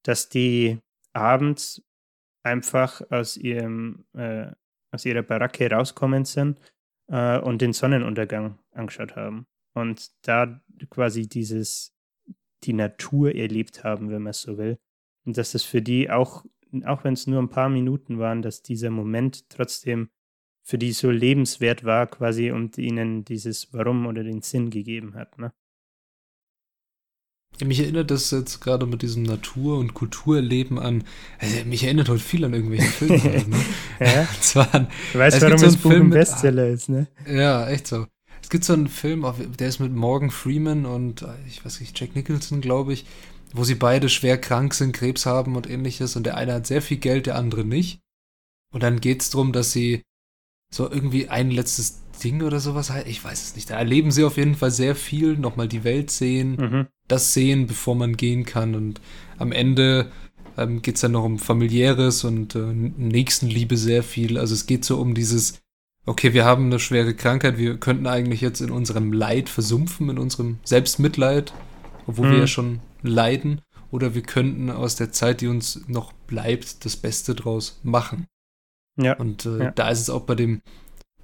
[0.03, 0.79] dass die
[1.13, 1.83] abends
[2.43, 4.51] einfach aus ihrem äh,
[4.91, 6.59] aus ihrer Baracke rauskommen sind
[7.07, 11.95] äh, und den Sonnenuntergang angeschaut haben und da quasi dieses
[12.63, 14.77] die Natur erlebt haben, wenn man es so will.
[15.25, 16.45] Und dass es für die auch,
[16.85, 20.09] auch wenn es nur ein paar Minuten waren, dass dieser Moment trotzdem
[20.65, 25.37] für die so lebenswert war, quasi und ihnen dieses Warum oder den Sinn gegeben hat.
[25.37, 25.51] Ne?
[27.63, 31.03] Mich erinnert das jetzt gerade mit diesem Natur- und Kulturleben an.
[31.39, 33.45] Also mich erinnert heute viel an irgendwelche Filme.
[33.47, 33.57] ne?
[33.99, 34.27] ja.
[34.41, 37.07] Zwar an, du weißt, warum so das Buch ein Bestseller ist, ne?
[37.27, 38.07] Ja, echt so.
[38.41, 39.25] Es gibt so einen Film,
[39.57, 43.05] der ist mit Morgan Freeman und ich weiß nicht, Jack Nicholson, glaube ich,
[43.53, 46.81] wo sie beide schwer krank sind, Krebs haben und ähnliches und der eine hat sehr
[46.81, 47.99] viel Geld, der andere nicht.
[48.73, 50.01] Und dann geht's drum, dass sie
[50.73, 53.69] so irgendwie ein letztes Ding oder sowas halt, ich weiß es nicht.
[53.69, 56.87] Da erleben sie auf jeden Fall sehr viel, nochmal die Welt sehen, mhm.
[57.07, 59.01] das sehen, bevor man gehen kann und
[59.37, 60.11] am Ende
[60.57, 64.37] ähm, geht es dann noch um familiäres und äh, Nächstenliebe sehr viel.
[64.37, 65.61] Also es geht so um dieses,
[66.05, 70.17] okay, wir haben eine schwere Krankheit, wir könnten eigentlich jetzt in unserem Leid versumpfen, in
[70.17, 71.53] unserem Selbstmitleid,
[72.07, 72.31] obwohl mhm.
[72.31, 73.61] wir ja schon leiden
[73.91, 78.27] oder wir könnten aus der Zeit, die uns noch bleibt, das Beste draus machen.
[78.95, 79.17] Ja.
[79.17, 79.71] Und äh, ja.
[79.71, 80.61] da ist es auch bei dem,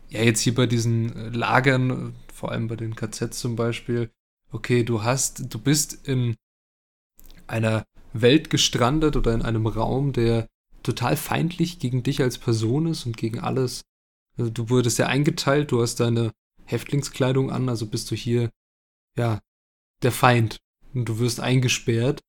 [0.10, 4.10] ja, jetzt hier bei diesen äh, Lagern, vor allem bei den KZs zum Beispiel,
[4.52, 6.36] okay, du hast, du bist in
[7.48, 10.48] einer Welt gestrandet oder in einem Raum, der
[10.84, 13.84] total feindlich gegen dich als Person ist und gegen alles.
[14.38, 16.32] Also du wurdest ja eingeteilt, du hast deine
[16.66, 18.50] Häftlingskleidung an, also bist du hier,
[19.18, 19.40] ja,
[20.02, 20.58] der Feind
[20.94, 22.22] und du wirst eingesperrt.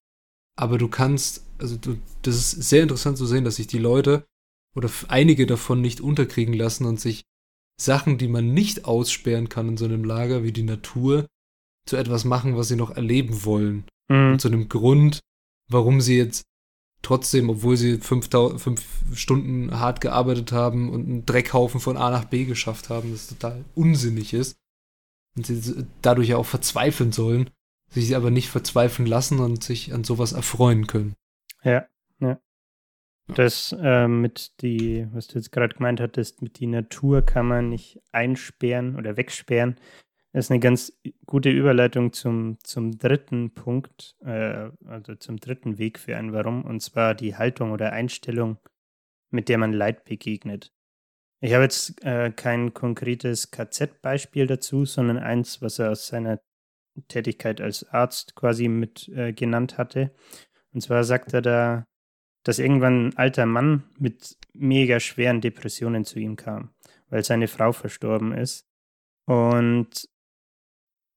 [0.57, 4.27] Aber du kannst, also du, das ist sehr interessant zu sehen, dass sich die Leute
[4.77, 7.25] oder einige davon nicht unterkriegen lassen und sich
[7.81, 11.27] Sachen, die man nicht aussperren kann in so einem Lager wie die Natur,
[11.87, 13.85] zu etwas machen, was sie noch erleben wollen.
[14.09, 14.33] Mhm.
[14.33, 15.21] Und zu einem Grund,
[15.69, 16.45] warum sie jetzt
[17.03, 18.29] trotzdem, obwohl sie fünf,
[18.59, 23.29] fünf Stunden hart gearbeitet haben und einen Dreckhaufen von A nach B geschafft haben, das
[23.29, 24.57] total unsinnig ist.
[25.37, 27.51] Und sie dadurch ja auch verzweifeln sollen,
[27.89, 31.15] sich aber nicht verzweifeln lassen und sich an sowas erfreuen können.
[31.65, 31.87] Ja, ja.
[33.35, 37.69] Das äh, mit die, was du jetzt gerade gemeint hattest, mit die Natur kann man
[37.69, 39.77] nicht einsperren oder wegsperren.
[40.33, 40.93] Das ist eine ganz
[41.27, 46.81] gute Überleitung zum, zum dritten Punkt, äh, also zum dritten Weg für ein Warum, und
[46.81, 48.59] zwar die Haltung oder Einstellung,
[49.31, 50.73] mit der man Leid begegnet.
[51.41, 56.41] Ich habe jetzt äh, kein konkretes KZ-Beispiel dazu, sondern eins, was er aus seiner
[57.09, 60.13] Tätigkeit als Arzt quasi mit äh, genannt hatte.
[60.73, 61.87] Und zwar sagt er da,
[62.45, 66.71] dass irgendwann ein alter Mann mit mega schweren Depressionen zu ihm kam,
[67.09, 68.67] weil seine Frau verstorben ist.
[69.27, 70.09] Und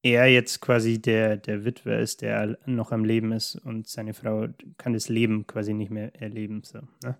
[0.03, 4.47] er jetzt quasi der, der Witwer ist, der noch am Leben ist und seine Frau
[4.77, 6.61] kann das Leben quasi nicht mehr erleben.
[6.63, 7.17] So, ne?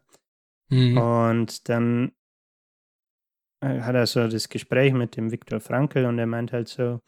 [0.70, 0.98] mhm.
[0.98, 2.12] Und dann
[3.62, 7.00] äh, hat er so das Gespräch mit dem Viktor Frankl und er meint halt so,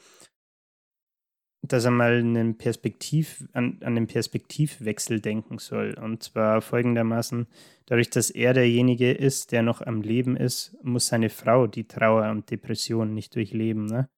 [1.68, 5.96] dass er mal einen Perspektiv, an, an den Perspektivwechsel denken soll.
[6.02, 7.48] Und zwar folgendermaßen,
[7.86, 12.30] dadurch, dass er derjenige ist, der noch am Leben ist, muss seine Frau die Trauer
[12.32, 13.86] und Depression nicht durchleben.
[13.86, 14.10] Ne?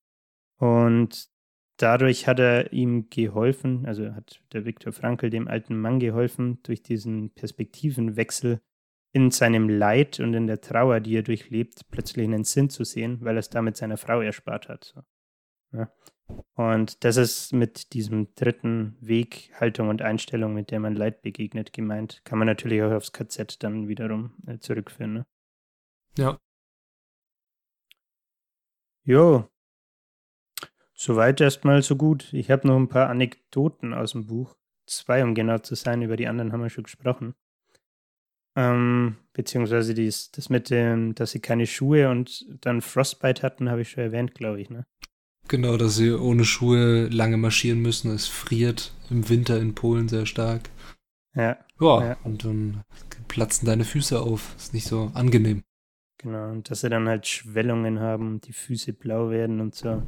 [0.57, 1.29] Und
[1.77, 6.83] dadurch hat er ihm geholfen, also hat der Viktor Frankl dem alten Mann geholfen, durch
[6.83, 8.59] diesen Perspektivenwechsel
[9.13, 13.19] in seinem Leid und in der Trauer, die er durchlebt, plötzlich einen Sinn zu sehen,
[13.21, 14.83] weil er es damit seiner Frau erspart hat.
[14.83, 15.01] So.
[15.71, 15.91] Ja.
[16.55, 21.73] Und das ist mit diesem dritten Weg, Haltung und Einstellung, mit der man Leid begegnet,
[21.73, 22.21] gemeint.
[22.25, 25.13] Kann man natürlich auch aufs KZ dann wiederum äh, zurückführen.
[25.13, 25.25] Ne?
[26.17, 26.39] Ja.
[29.03, 29.49] Jo,
[30.99, 32.33] Soweit erstmal so gut.
[32.33, 34.57] Ich habe noch ein paar Anekdoten aus dem Buch.
[34.87, 36.01] Zwei, um genau zu sein.
[36.01, 37.35] Über die anderen haben wir schon gesprochen.
[38.55, 43.81] Ähm, beziehungsweise dies, das mit dem, dass sie keine Schuhe und dann Frostbite hatten, habe
[43.81, 44.87] ich schon erwähnt, glaube ich, ne?
[45.47, 48.11] Genau, dass sie ohne Schuhe lange marschieren müssen.
[48.11, 50.69] Es friert im Winter in Polen sehr stark.
[51.35, 51.57] Ja.
[51.79, 52.17] Ja, ja.
[52.23, 52.83] und dann
[53.27, 54.55] platzen deine Füße auf.
[54.57, 55.63] Ist nicht so angenehm.
[56.17, 60.01] Genau, und dass sie dann halt Schwellungen haben und die Füße blau werden und so.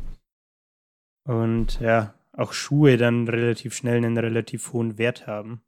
[1.26, 5.62] Und ja, auch Schuhe dann relativ schnell einen relativ hohen Wert haben.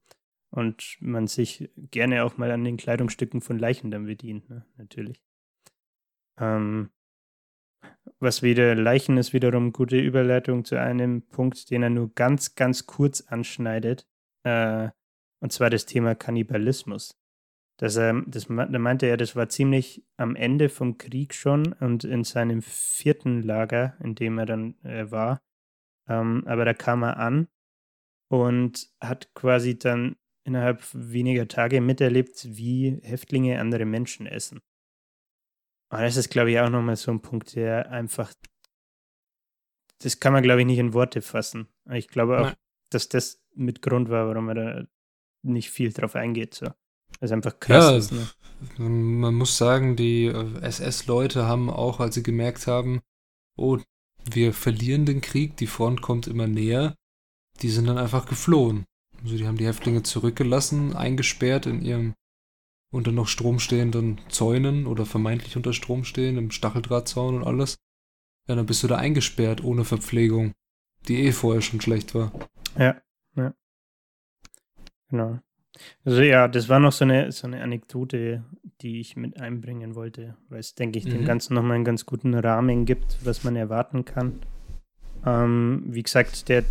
[0.50, 4.66] Und man sich gerne auch mal an den Kleidungsstücken von Leichen dann bedient, ne?
[4.78, 5.22] natürlich.
[6.38, 6.90] Ähm,
[8.20, 12.86] was wieder Leichen ist wiederum gute Überleitung zu einem Punkt, den er nur ganz, ganz
[12.86, 14.08] kurz anschneidet.
[14.44, 14.90] Äh,
[15.40, 17.20] und zwar das Thema Kannibalismus.
[17.78, 22.04] Das, ähm, das, da meinte er, das war ziemlich am Ende vom Krieg schon und
[22.04, 25.42] in seinem vierten Lager, in dem er dann äh, war.
[26.08, 27.48] Ähm, aber da kam er an
[28.30, 34.62] und hat quasi dann innerhalb weniger Tage miterlebt, wie Häftlinge andere Menschen essen.
[35.92, 38.34] Und das ist, glaube ich, auch nochmal so ein Punkt, der einfach,
[40.00, 41.68] das kann man, glaube ich, nicht in Worte fassen.
[41.92, 42.56] Ich glaube auch, Nein.
[42.90, 44.84] dass das mit Grund war, warum er da
[45.44, 46.54] nicht viel drauf eingeht.
[46.54, 46.68] So.
[47.20, 47.92] Das ist einfach krass.
[47.92, 48.28] Ja, ist, ne?
[48.78, 53.02] Man muss sagen, die äh, SS-Leute haben auch, als sie gemerkt haben,
[53.58, 53.80] oh,
[54.24, 56.96] wir verlieren den Krieg, die Front kommt immer näher,
[57.62, 58.86] die sind dann einfach geflohen.
[59.24, 62.14] Also die haben die Häftlinge zurückgelassen, eingesperrt in ihrem
[62.92, 67.78] unter noch Strom stehenden Zäunen oder vermeintlich unter Strom stehen, im Stacheldrahtzaun und alles.
[68.48, 70.54] Ja, dann bist du da eingesperrt ohne Verpflegung,
[71.08, 72.32] die eh vorher schon schlecht war.
[72.78, 73.02] Ja,
[73.36, 73.54] ja.
[75.10, 75.40] Genau.
[76.04, 78.44] Also ja, das war noch so eine, so eine Anekdote,
[78.82, 81.12] die ich mit einbringen wollte, weil es, denke ich, mhm.
[81.12, 84.42] dem Ganzen nochmal einen ganz guten Rahmen gibt, was man erwarten kann.
[85.26, 86.64] Ähm, wie gesagt, der,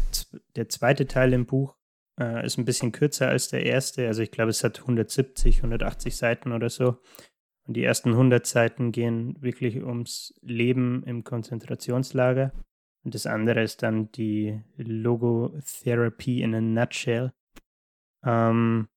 [0.56, 1.76] der zweite Teil im Buch
[2.20, 4.06] äh, ist ein bisschen kürzer als der erste.
[4.06, 6.98] Also ich glaube, es hat 170, 180 Seiten oder so.
[7.66, 12.52] Und die ersten 100 Seiten gehen wirklich ums Leben im Konzentrationslager.
[13.02, 17.32] Und das andere ist dann die Logotherapy in a Nutshell.
[18.22, 18.88] Ähm,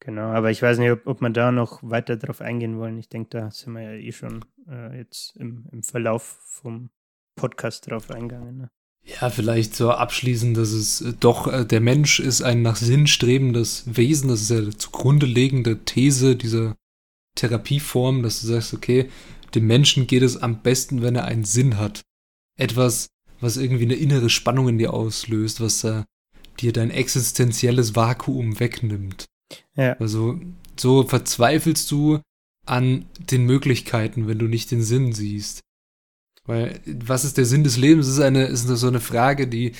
[0.00, 2.98] genau, aber ich weiß nicht, ob, ob wir da noch weiter drauf eingehen wollen.
[2.98, 6.90] Ich denke, da sind wir ja eh schon äh, jetzt im, im Verlauf vom
[7.36, 8.58] Podcast drauf eingegangen.
[8.58, 8.70] Ne?
[9.06, 13.06] Ja, vielleicht so abschließend, dass es äh, doch, äh, der Mensch ist ein nach Sinn
[13.06, 14.28] strebendes Wesen.
[14.28, 16.76] Das ist ja die zugrunde liegende These dieser
[17.36, 19.08] Therapieform, dass du sagst, okay,
[19.54, 22.02] dem Menschen geht es am besten, wenn er einen Sinn hat.
[22.58, 23.08] Etwas,
[23.40, 26.04] was irgendwie eine innere Spannung in dir auslöst, was da
[26.58, 29.26] dir dein existenzielles Vakuum wegnimmt.
[29.76, 29.92] Ja.
[29.98, 30.40] Also
[30.76, 32.20] so verzweifelst du
[32.64, 35.60] an den Möglichkeiten, wenn du nicht den Sinn siehst.
[36.46, 38.06] Weil, was ist der Sinn des Lebens?
[38.06, 39.72] Ist eine, ist so eine Frage, die,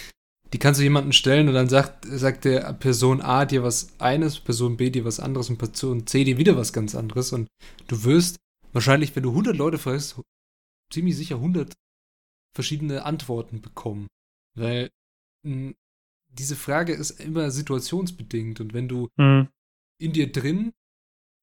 [0.53, 4.41] die kannst du jemandem stellen und dann sagt, sagt der Person A dir was eines,
[4.41, 7.49] Person B dir was anderes und Person C dir wieder was ganz anderes und
[7.89, 8.37] du wirst
[8.73, 10.21] wahrscheinlich, wenn du 100 Leute fragst,
[10.93, 11.73] ziemlich sicher 100
[12.55, 14.09] verschiedene Antworten bekommen.
[14.57, 14.91] Weil
[15.45, 19.49] diese Frage ist immer situationsbedingt und wenn du mhm.
[20.01, 20.73] in dir drin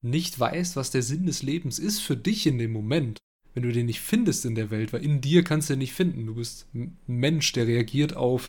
[0.03, 3.19] nicht weißt, was der Sinn des Lebens ist für dich in dem Moment,
[3.53, 5.93] wenn du den nicht findest in der Welt, weil in dir kannst du den nicht
[5.93, 6.25] finden.
[6.25, 8.47] Du bist ein Mensch, der reagiert auf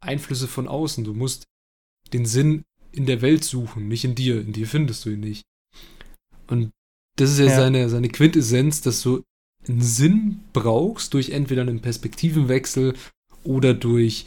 [0.00, 1.04] Einflüsse von außen.
[1.04, 1.44] Du musst
[2.12, 4.40] den Sinn in der Welt suchen, nicht in dir.
[4.40, 5.42] In dir findest du ihn nicht.
[6.46, 6.70] Und
[7.16, 7.56] das ist ja, ja.
[7.56, 9.22] Seine, seine Quintessenz, dass du
[9.66, 12.94] einen Sinn brauchst durch entweder einen Perspektivenwechsel
[13.44, 14.26] oder durch,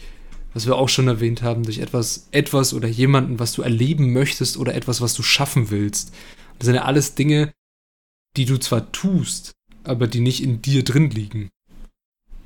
[0.53, 4.57] was wir auch schon erwähnt haben, durch etwas, etwas oder jemanden, was du erleben möchtest
[4.57, 6.13] oder etwas, was du schaffen willst.
[6.59, 7.53] Das sind ja alles Dinge,
[8.37, 11.49] die du zwar tust, aber die nicht in dir drin liegen.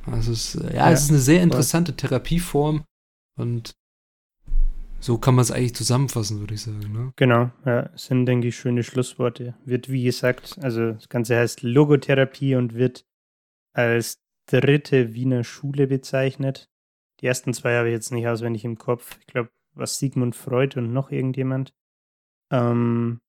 [0.06, 2.84] Also es, ja, ja, es ist eine sehr interessante Therapieform
[3.40, 3.76] und
[5.00, 6.92] so kann man es eigentlich zusammenfassen, würde ich sagen.
[6.92, 7.14] Ne?
[7.16, 9.56] Genau, ja, sind, denke ich, schöne Schlussworte.
[9.64, 13.06] Wird, wie gesagt, also das Ganze heißt Logotherapie und wird
[13.74, 16.70] als dritte Wiener Schule bezeichnet.
[17.20, 19.18] Die ersten zwei habe ich jetzt nicht auswendig im Kopf.
[19.20, 21.74] Ich glaube, was Sigmund Freud und noch irgendjemand.
[22.52, 23.22] Ähm,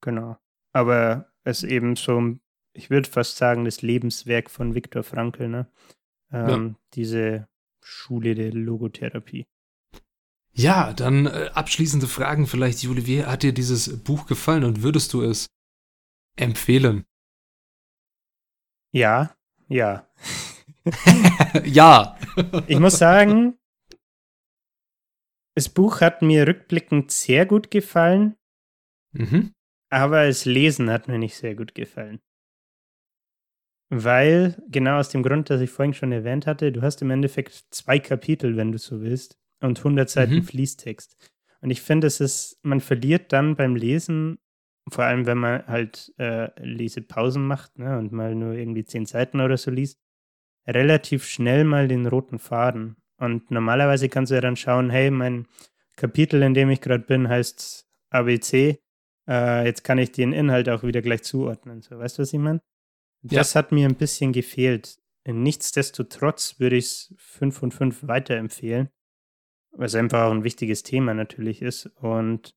[0.00, 0.38] genau.
[0.72, 2.36] Aber es ist eben so,
[2.76, 5.70] ich würde fast sagen, das Lebenswerk von Viktor Frankl, ne?
[6.32, 6.74] Ähm, ja.
[6.94, 7.48] Diese
[7.80, 9.46] Schule der Logotherapie.
[10.52, 13.06] Ja, dann äh, abschließende Fragen vielleicht, Juli.
[13.06, 15.46] Wie hat dir dieses Buch gefallen und würdest du es
[16.36, 17.04] empfehlen?
[18.92, 19.36] Ja,
[19.68, 20.08] ja.
[21.64, 22.16] ja.
[22.66, 23.58] ich muss sagen,
[25.54, 28.36] das Buch hat mir rückblickend sehr gut gefallen,
[29.12, 29.52] mhm.
[29.90, 32.20] aber das Lesen hat mir nicht sehr gut gefallen.
[33.88, 37.66] Weil, genau aus dem Grund, dass ich vorhin schon erwähnt hatte, du hast im Endeffekt
[37.70, 40.42] zwei Kapitel, wenn du so willst und 100 Seiten mhm.
[40.42, 41.16] Fließtext.
[41.60, 44.38] Und ich finde, es ist, man verliert dann beim Lesen,
[44.88, 49.40] vor allem wenn man halt äh, Lesepausen macht ne, und mal nur irgendwie 10 Seiten
[49.40, 50.00] oder so liest,
[50.66, 52.96] relativ schnell mal den roten Faden.
[53.18, 55.46] Und normalerweise kannst du ja dann schauen, hey, mein
[55.96, 58.78] Kapitel, in dem ich gerade bin, heißt ABC.
[59.28, 61.82] Äh, jetzt kann ich den Inhalt auch wieder gleich zuordnen.
[61.82, 62.60] So, weißt du, was ich meine?
[63.28, 63.58] Das ja.
[63.58, 64.98] hat mir ein bisschen gefehlt.
[65.26, 68.90] Nichtsdestotrotz würde ich es 5 von 5 weiterempfehlen
[69.78, 72.54] was einfach auch ein wichtiges Thema natürlich ist und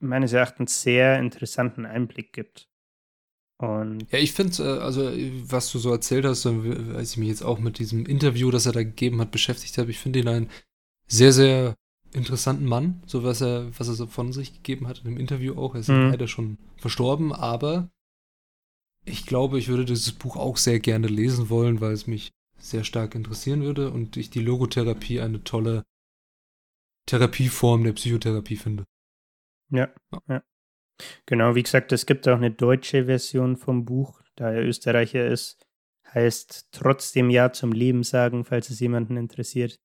[0.00, 2.68] meines Erachtens sehr interessanten Einblick gibt.
[3.58, 5.10] Und ja, ich finde, äh, also
[5.44, 8.72] was du so erzählt hast, als ich mich jetzt auch mit diesem Interview, das er
[8.72, 10.50] da gegeben hat, beschäftigt habe, ich finde ihn einen
[11.06, 11.74] sehr, sehr
[12.12, 15.54] interessanten Mann, so was er, was er so von sich gegeben hat in dem Interview
[15.56, 15.74] auch.
[15.74, 16.10] Er ist mhm.
[16.10, 17.90] leider schon verstorben, aber
[19.04, 22.84] ich glaube, ich würde dieses Buch auch sehr gerne lesen wollen, weil es mich sehr
[22.84, 25.82] stark interessieren würde und ich die Logotherapie eine tolle
[27.06, 28.84] Therapieform der Psychotherapie finde.
[29.70, 29.92] Ja,
[30.28, 30.42] ja.
[31.26, 35.66] Genau, wie gesagt, es gibt auch eine deutsche Version vom Buch, da er Österreicher ist.
[36.14, 39.80] Heißt trotzdem Ja zum Leben sagen, falls es jemanden interessiert.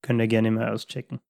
[0.00, 1.20] Könnt ihr gerne mal auschecken.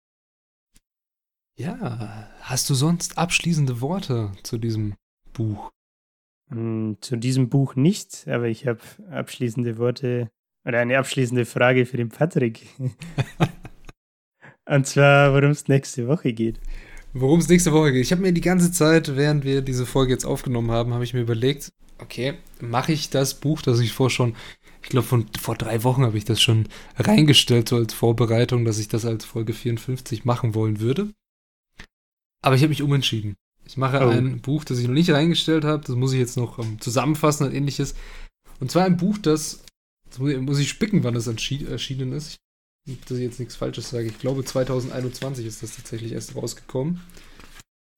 [1.56, 4.94] Ja, hast du sonst abschließende Worte zu diesem
[5.32, 5.70] Buch?
[6.52, 8.80] Hm, zu diesem Buch nicht, aber ich habe
[9.10, 10.28] abschließende Worte
[10.64, 12.66] oder eine abschließende Frage für den Patrick.
[14.68, 16.60] Und zwar, worum es nächste Woche geht.
[17.14, 18.02] Worum es nächste Woche geht.
[18.02, 21.14] Ich habe mir die ganze Zeit, während wir diese Folge jetzt aufgenommen haben, habe ich
[21.14, 24.36] mir überlegt, okay, mache ich das Buch, das ich vor schon,
[24.82, 28.88] ich glaube, vor drei Wochen habe ich das schon reingestellt, so als Vorbereitung, dass ich
[28.88, 31.12] das als Folge 54 machen wollen würde.
[32.42, 33.36] Aber ich habe mich umentschieden.
[33.64, 34.10] Ich mache oh.
[34.10, 37.46] ein Buch, das ich noch nicht reingestellt habe, das muss ich jetzt noch um, zusammenfassen
[37.46, 37.94] und ähnliches.
[38.60, 39.60] Und zwar ein Buch, das
[40.12, 42.36] Jetzt muss ich, ich spicken, wann das erschienen ist.
[43.08, 44.06] dass ich jetzt nichts Falsches sage.
[44.06, 47.00] Ich glaube, 2021 ist das tatsächlich erst rausgekommen.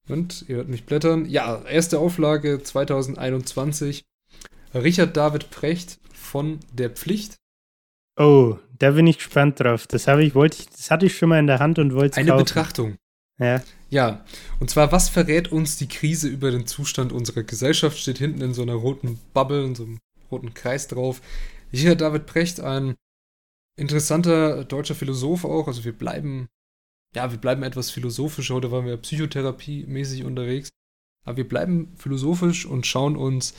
[0.09, 1.27] Und ihr hört mich blättern.
[1.27, 4.05] Ja, erste Auflage 2021.
[4.75, 7.37] Richard David Precht von Der Pflicht.
[8.17, 9.89] Oh, da bin ich gespannt drauf.
[9.89, 12.13] Das habe ich, wollte ich, das hatte ich schon mal in der Hand und wollte
[12.13, 12.45] es Eine kaufen.
[12.45, 12.97] Betrachtung.
[13.41, 13.63] Ja.
[13.95, 14.25] Ja.
[14.59, 17.97] Und zwar, was verrät uns die Krise über den Zustand unserer Gesellschaft?
[17.97, 20.01] Steht hinten in so einer roten Bubble, in so einem
[20.33, 21.23] roten Kreis drauf.
[21.71, 22.97] Hier David Precht, ein
[23.77, 25.69] interessanter deutscher Philosoph auch.
[25.69, 26.49] Also wir bleiben,
[27.15, 28.57] ja, wir bleiben etwas philosophischer.
[28.57, 30.71] Heute waren wir psychotherapiemäßig unterwegs.
[31.25, 33.55] Aber wir bleiben philosophisch und schauen uns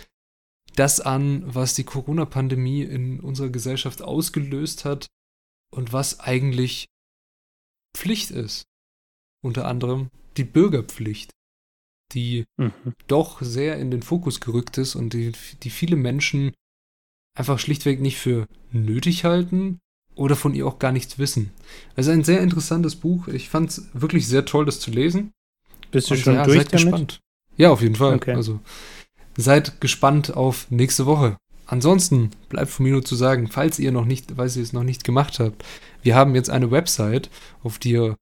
[0.76, 5.08] das an, was die Corona-Pandemie in unserer Gesellschaft ausgelöst hat
[5.72, 6.88] und was eigentlich
[7.96, 8.66] Pflicht ist.
[9.46, 11.30] Unter anderem die Bürgerpflicht,
[12.14, 12.74] die mhm.
[13.06, 16.52] doch sehr in den Fokus gerückt ist und die, die viele Menschen
[17.38, 19.78] einfach schlichtweg nicht für nötig halten
[20.16, 21.52] oder von ihr auch gar nichts wissen.
[21.96, 23.28] Also ein sehr interessantes Buch.
[23.28, 25.32] Ich fand es wirklich sehr toll, das zu lesen.
[25.92, 26.84] Bist du Und schon ja, durch seid damit?
[26.86, 27.20] gespannt.
[27.56, 28.16] Ja, auf jeden Fall.
[28.16, 28.34] Okay.
[28.34, 28.60] Also
[29.38, 31.38] seid gespannt auf nächste Woche.
[31.68, 34.84] Ansonsten bleibt von mir nur zu sagen, falls ihr noch nicht, weil ihr es noch
[34.84, 35.64] nicht gemacht habt,
[36.02, 37.30] wir haben jetzt eine Website,
[37.62, 38.16] auf die ihr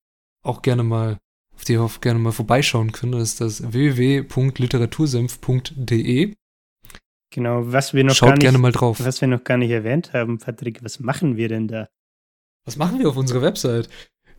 [0.44, 1.18] auch gerne mal,
[1.56, 3.16] auf die ihr auch gerne mal vorbeischauen könnt.
[3.16, 6.36] Das ist das www.literatursenf.de.
[7.32, 9.04] Genau, was wir noch Schaut gar nicht, gerne mal drauf.
[9.04, 11.90] was wir noch gar nicht erwähnt haben, Patrick, was machen wir denn da?
[12.66, 13.90] Was machen wir auf unserer Website?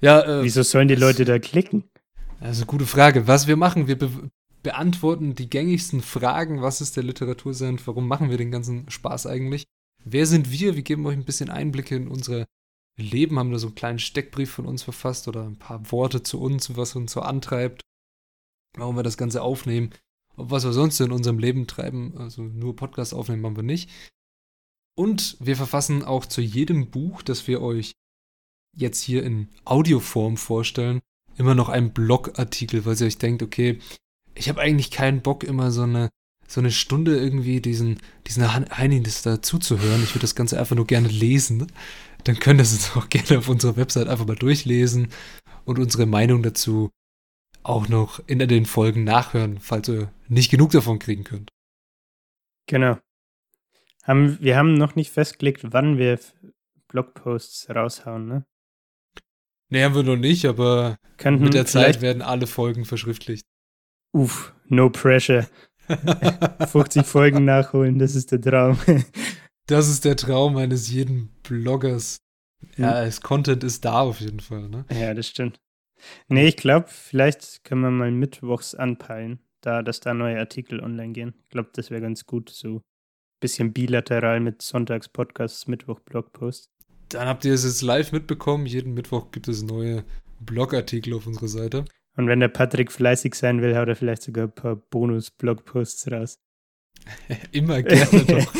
[0.00, 1.84] Ja, äh, Wieso sollen die Leute da klicken?
[2.40, 3.26] Also gute Frage.
[3.26, 4.10] Was wir machen, wir be
[4.62, 6.62] beantworten die gängigsten Fragen.
[6.62, 7.86] Was ist der Literatursend?
[7.86, 9.64] Warum machen wir den ganzen Spaß eigentlich?
[10.04, 10.74] Wer sind wir?
[10.74, 12.46] Wir geben euch ein bisschen Einblicke in unsere
[12.96, 16.40] Leben, haben da so einen kleinen Steckbrief von uns verfasst oder ein paar Worte zu
[16.40, 17.82] uns, was uns so antreibt,
[18.76, 19.90] warum wir das Ganze aufnehmen,
[20.36, 22.16] was wir sonst in unserem Leben treiben.
[22.18, 23.90] Also nur Podcast aufnehmen machen wir nicht.
[24.96, 27.92] Und wir verfassen auch zu jedem Buch, das wir euch
[28.76, 31.00] jetzt hier in Audioform vorstellen,
[31.36, 33.80] immer noch einen Blogartikel, weil ihr euch denkt, okay,
[34.34, 36.10] ich habe eigentlich keinen Bock, immer so eine,
[36.46, 40.02] so eine Stunde irgendwie diesen, diesen Heinis da zuzuhören.
[40.02, 41.66] Ich würde das Ganze einfach nur gerne lesen.
[42.24, 45.08] Dann könnt ihr es auch gerne auf unserer Website einfach mal durchlesen
[45.64, 46.90] und unsere Meinung dazu
[47.62, 51.50] auch noch in den Folgen nachhören, falls ihr nicht genug davon kriegen könnt.
[52.66, 52.98] Genau.
[54.02, 56.20] Haben, wir haben noch nicht festgelegt, wann wir
[56.88, 58.46] Blogposts raushauen, ne?
[59.70, 63.46] Nee, haben wir noch nicht, aber Könnten mit der Zeit werden alle Folgen verschriftlicht.
[64.12, 65.48] Uff, no pressure.
[66.68, 68.78] 50 Folgen nachholen, das ist der Traum.
[69.66, 72.18] Das ist der Traum eines jeden Bloggers.
[72.76, 74.84] Ja, das Content ist da auf jeden Fall, ne?
[74.90, 75.60] Ja, das stimmt.
[76.28, 81.12] Nee, ich glaube, vielleicht können wir mal mittwochs anpeilen, da, dass da neue Artikel online
[81.12, 81.34] gehen.
[81.44, 82.82] Ich glaube, das wäre ganz gut, so ein
[83.40, 86.70] bisschen bilateral mit Sonntags-Podcasts, Mittwoch-Blogpost.
[87.10, 88.66] Dann habt ihr es jetzt live mitbekommen.
[88.66, 90.04] Jeden Mittwoch gibt es neue
[90.40, 91.84] Blogartikel auf unserer Seite.
[92.16, 96.38] Und wenn der Patrick fleißig sein will, haut er vielleicht sogar ein paar Bonus-Blogposts raus.
[97.52, 98.54] Immer gerne doch.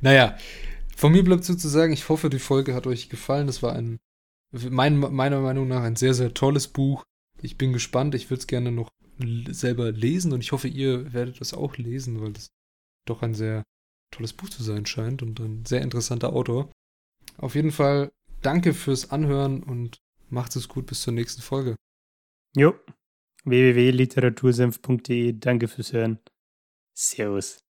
[0.00, 0.36] naja,
[0.96, 3.46] von mir bleibt sozusagen, ich hoffe, die Folge hat euch gefallen.
[3.46, 3.98] Das war ein,
[4.52, 7.04] mein, meiner Meinung nach, ein sehr, sehr tolles Buch.
[7.40, 8.14] Ich bin gespannt.
[8.14, 8.90] Ich würde es gerne noch
[9.50, 12.48] selber lesen und ich hoffe, ihr werdet es auch lesen, weil das
[13.06, 13.64] doch ein sehr
[14.12, 16.70] tolles Buch zu sein scheint und ein sehr interessanter Autor.
[17.36, 18.10] Auf jeden Fall
[18.42, 19.98] danke fürs Anhören und
[20.30, 21.76] macht es gut bis zur nächsten Folge.
[22.56, 22.74] Jo,
[23.44, 25.34] www.literatursenf.de.
[25.38, 26.18] Danke fürs Hören.
[27.00, 27.67] Servus.